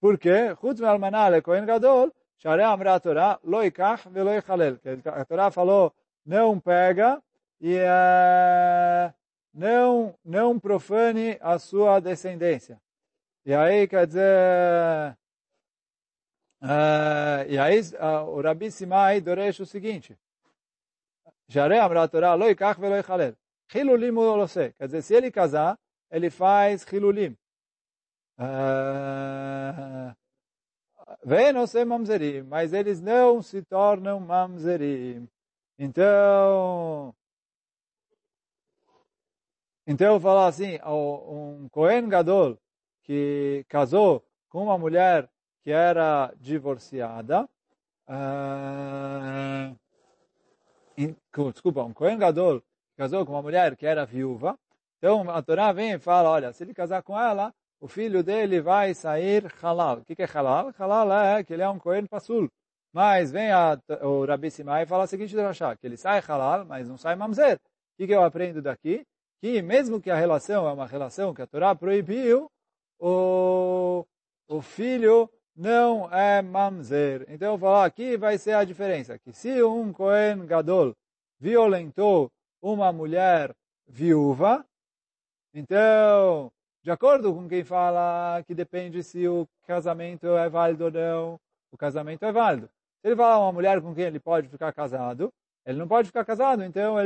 Por 0.00 0.18
quê? 0.18 0.56
Chutz 0.60 0.80
me'almaná 0.80 1.28
le'kohen 1.28 1.66
gadol, 1.66 2.10
sharei 2.38 2.64
amra 2.64 2.94
a 2.94 3.00
Torá, 3.00 3.38
lo 3.44 3.62
ikach 3.62 4.08
velo 4.08 4.30
ichalel. 4.30 4.78
A 5.04 5.24
Torá 5.24 5.50
falou, 5.50 5.92
não 6.24 6.58
pega 6.58 7.22
e 7.60 7.76
uh, 7.76 9.12
não, 9.52 10.14
não 10.24 10.58
profane 10.58 11.36
a 11.40 11.58
sua 11.58 12.00
descendência. 12.00 12.80
E 13.44 13.54
aí, 13.54 13.86
quer 13.86 14.06
dizer... 14.06 15.16
Uh, 16.62 17.48
e 17.48 17.58
aí, 17.58 17.80
uh, 17.80 18.28
o 18.28 18.40
Rabi 18.40 18.70
Simai 18.70 19.20
doresh 19.20 19.60
o 19.60 19.66
seguinte, 19.66 20.18
Jarei 21.48 21.78
amra 21.78 22.06
Torá, 22.08 22.34
lo 22.34 22.48
ikach 22.48 22.78
velo 22.78 22.96
ichalel. 22.96 23.36
Hilulim 23.72 24.12
lo 24.12 24.46
Quer 24.48 24.86
dizer, 24.86 25.02
se 25.02 25.14
ele 25.14 25.30
casar, 25.30 25.78
ele 26.10 26.30
faz 26.30 26.84
hilulim. 26.90 27.36
Uh, 28.38 30.14
não 31.54 31.66
ser 31.66 31.84
mamzerim, 31.84 32.42
mas 32.42 32.72
eles 32.72 33.00
não 33.00 33.42
se 33.42 33.62
tornam 33.62 34.18
mamzerim. 34.20 35.28
Então, 35.78 37.14
então 39.86 40.14
eu 40.14 40.20
falo 40.20 40.40
assim, 40.40 40.78
um 40.84 41.68
Kohen 41.70 42.08
Gadol 42.08 42.58
que 43.02 43.64
casou 43.68 44.24
com 44.48 44.64
uma 44.64 44.78
mulher 44.78 45.28
que 45.62 45.70
era 45.70 46.32
divorciada, 46.38 47.48
uh, 48.08 49.76
desculpa, 51.52 51.82
um 51.82 51.92
Kohen 51.92 52.18
Gadol 52.18 52.62
casou 52.96 53.24
com 53.24 53.32
uma 53.32 53.42
mulher 53.42 53.76
que 53.76 53.86
era 53.86 54.04
viúva, 54.04 54.58
então 55.00 55.30
a 55.30 55.40
Torá 55.40 55.72
vem 55.72 55.92
e 55.92 55.98
fala, 55.98 56.28
olha, 56.28 56.52
se 56.52 56.62
ele 56.62 56.74
casar 56.74 57.02
com 57.02 57.18
ela, 57.18 57.54
o 57.80 57.88
filho 57.88 58.22
dele 58.22 58.60
vai 58.60 58.92
sair 58.92 59.50
halal. 59.62 60.00
O 60.00 60.04
que, 60.04 60.22
é 60.22 60.26
halal? 60.26 60.70
Halal 60.78 61.10
é 61.38 61.42
que 61.42 61.54
ele 61.54 61.62
é 61.62 61.68
um 61.70 61.78
Kohen 61.78 62.04
Pasul. 62.04 62.50
Mas 62.92 63.32
vem 63.32 63.50
a, 63.50 63.80
o 64.02 64.26
Rabi 64.26 64.50
Simai 64.50 64.82
e 64.82 64.86
fala 64.86 65.04
o 65.04 65.06
seguinte 65.06 65.34
que 65.34 65.86
ele 65.86 65.96
sai 65.96 66.20
halal, 66.20 66.66
mas 66.66 66.86
não 66.86 66.98
sai 66.98 67.16
mamzer. 67.16 67.56
O 67.98 68.06
que, 68.06 68.12
eu 68.12 68.22
aprendo 68.22 68.60
daqui? 68.60 69.06
Que 69.40 69.62
mesmo 69.62 70.02
que 70.02 70.10
a 70.10 70.16
relação 70.16 70.68
é 70.68 70.72
uma 70.72 70.86
relação 70.86 71.32
que 71.32 71.40
a 71.40 71.46
Torá 71.46 71.74
proibiu, 71.74 72.50
o, 72.98 74.04
o 74.48 74.60
filho 74.60 75.30
não 75.56 76.12
é 76.12 76.42
mamzer. 76.42 77.24
Então 77.26 77.54
eu 77.54 77.58
falar 77.58 77.86
aqui 77.86 78.18
vai 78.18 78.36
ser 78.36 78.52
a 78.52 78.64
diferença, 78.64 79.18
que 79.18 79.32
se 79.32 79.62
um 79.62 79.94
Kohen 79.94 80.44
Gadol 80.44 80.94
violentou 81.38 82.30
uma 82.60 82.92
mulher 82.92 83.54
viúva, 83.88 84.62
então, 85.52 86.52
de 86.82 86.90
acordo 86.90 87.34
com 87.34 87.48
quem 87.48 87.64
fala 87.64 88.42
que 88.46 88.54
depende 88.54 89.02
se 89.02 89.26
o 89.26 89.48
casamento 89.66 90.26
é 90.28 90.48
válido 90.48 90.84
ou 90.84 90.90
não, 90.90 91.40
o 91.72 91.76
casamento 91.76 92.24
é 92.24 92.32
válido. 92.32 92.68
Se 93.00 93.08
ele 93.08 93.16
falar 93.16 93.38
uma 93.38 93.52
mulher 93.52 93.80
com 93.80 93.94
quem 93.94 94.04
ele 94.04 94.20
pode 94.20 94.48
ficar 94.48 94.72
casado, 94.72 95.32
ele 95.66 95.78
não 95.78 95.88
pode 95.88 96.08
ficar 96.08 96.24
casado. 96.24 96.62
Então, 96.62 96.96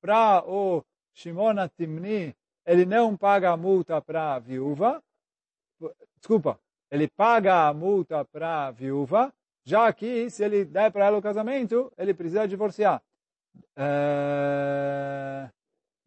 para 0.00 0.44
o 0.46 0.82
Shimon 1.14 1.68
Timni, 1.76 2.34
ele 2.64 2.86
não 2.86 3.16
paga 3.16 3.50
a 3.50 3.56
multa 3.56 4.00
para 4.00 4.34
a 4.34 4.38
viúva. 4.38 5.02
Desculpa, 6.18 6.58
ele 6.90 7.08
paga 7.08 7.68
a 7.68 7.74
multa 7.74 8.24
para 8.24 8.66
a 8.66 8.70
viúva, 8.70 9.32
já 9.64 9.92
que 9.92 10.30
se 10.30 10.44
ele 10.44 10.64
der 10.64 10.92
para 10.92 11.06
ela 11.06 11.18
o 11.18 11.22
casamento, 11.22 11.92
ele 11.98 12.14
precisa 12.14 12.46
divorciar. 12.46 13.02
É 13.76 15.50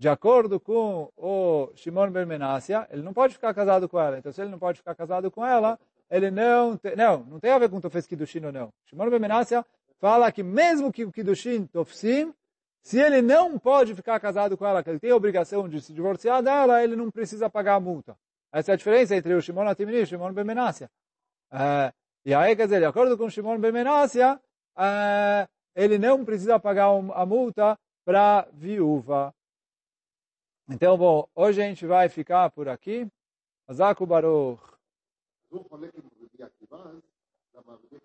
de 0.05 0.09
acordo 0.09 0.59
com 0.59 1.11
o 1.17 1.71
Shimon 1.73 2.11
Ben 2.11 2.27
Menassia, 2.27 2.87
ele 2.91 3.01
não 3.01 3.11
pode 3.11 3.33
ficar 3.33 3.51
casado 3.55 3.89
com 3.89 3.99
ela. 3.99 4.19
Então, 4.19 4.31
se 4.31 4.39
ele 4.39 4.51
não 4.51 4.59
pode 4.59 4.77
ficar 4.77 4.93
casado 4.93 5.31
com 5.31 5.43
ela, 5.43 5.79
ele 6.11 6.29
não... 6.29 6.77
Te, 6.77 6.95
não, 6.95 7.23
não 7.23 7.39
tem 7.39 7.49
a 7.49 7.57
ver 7.57 7.71
com 7.71 7.81
Tofes 7.81 8.05
Kiddushin 8.05 8.45
ou 8.45 8.51
não. 8.51 8.69
Shimon 8.85 9.09
Ben 9.09 9.19
Menassia 9.19 9.65
fala 9.99 10.31
que 10.31 10.43
mesmo 10.43 10.93
que 10.93 11.03
o 11.05 11.11
Kiddushin 11.11 11.65
Tofsim, 11.65 12.31
se 12.83 12.99
ele 12.99 13.19
não 13.19 13.57
pode 13.57 13.95
ficar 13.95 14.19
casado 14.19 14.55
com 14.55 14.63
ela, 14.63 14.83
que 14.83 14.91
ele 14.91 14.99
tem 14.99 15.09
a 15.09 15.15
obrigação 15.15 15.67
de 15.67 15.81
se 15.81 15.91
divorciar 15.91 16.43
dela, 16.43 16.83
ele 16.83 16.95
não 16.95 17.09
precisa 17.09 17.49
pagar 17.49 17.73
a 17.73 17.79
multa. 17.79 18.15
Essa 18.53 18.69
é 18.69 18.75
a 18.75 18.77
diferença 18.77 19.15
entre 19.15 19.33
o 19.33 19.41
Shimon 19.41 19.67
Atimini 19.67 20.01
e 20.01 20.03
o 20.03 20.05
Shimon 20.05 20.31
Ben 20.33 20.45
Menassia. 20.45 20.87
Uh, 21.51 21.91
e 22.23 22.31
aí, 22.31 22.55
quer 22.55 22.65
dizer, 22.65 22.77
de 22.77 22.85
acordo 22.85 23.17
com 23.17 23.25
o 23.25 23.31
Shimon 23.31 23.57
Ben 23.57 23.71
Menassia, 23.71 24.39
uh, 24.77 25.49
ele 25.75 25.97
não 25.97 26.23
precisa 26.23 26.59
pagar 26.59 26.89
a 26.89 27.25
multa 27.25 27.75
para 28.05 28.47
viúva. 28.53 29.33
Então, 30.67 30.97
bom, 30.97 31.29
hoje 31.35 31.61
a 31.61 31.67
gente 31.67 31.85
vai 31.85 32.09
ficar 32.09 32.49
por 32.49 32.67
aqui. 32.67 33.07
Azaku 33.67 34.05
Baruch. 34.05 34.61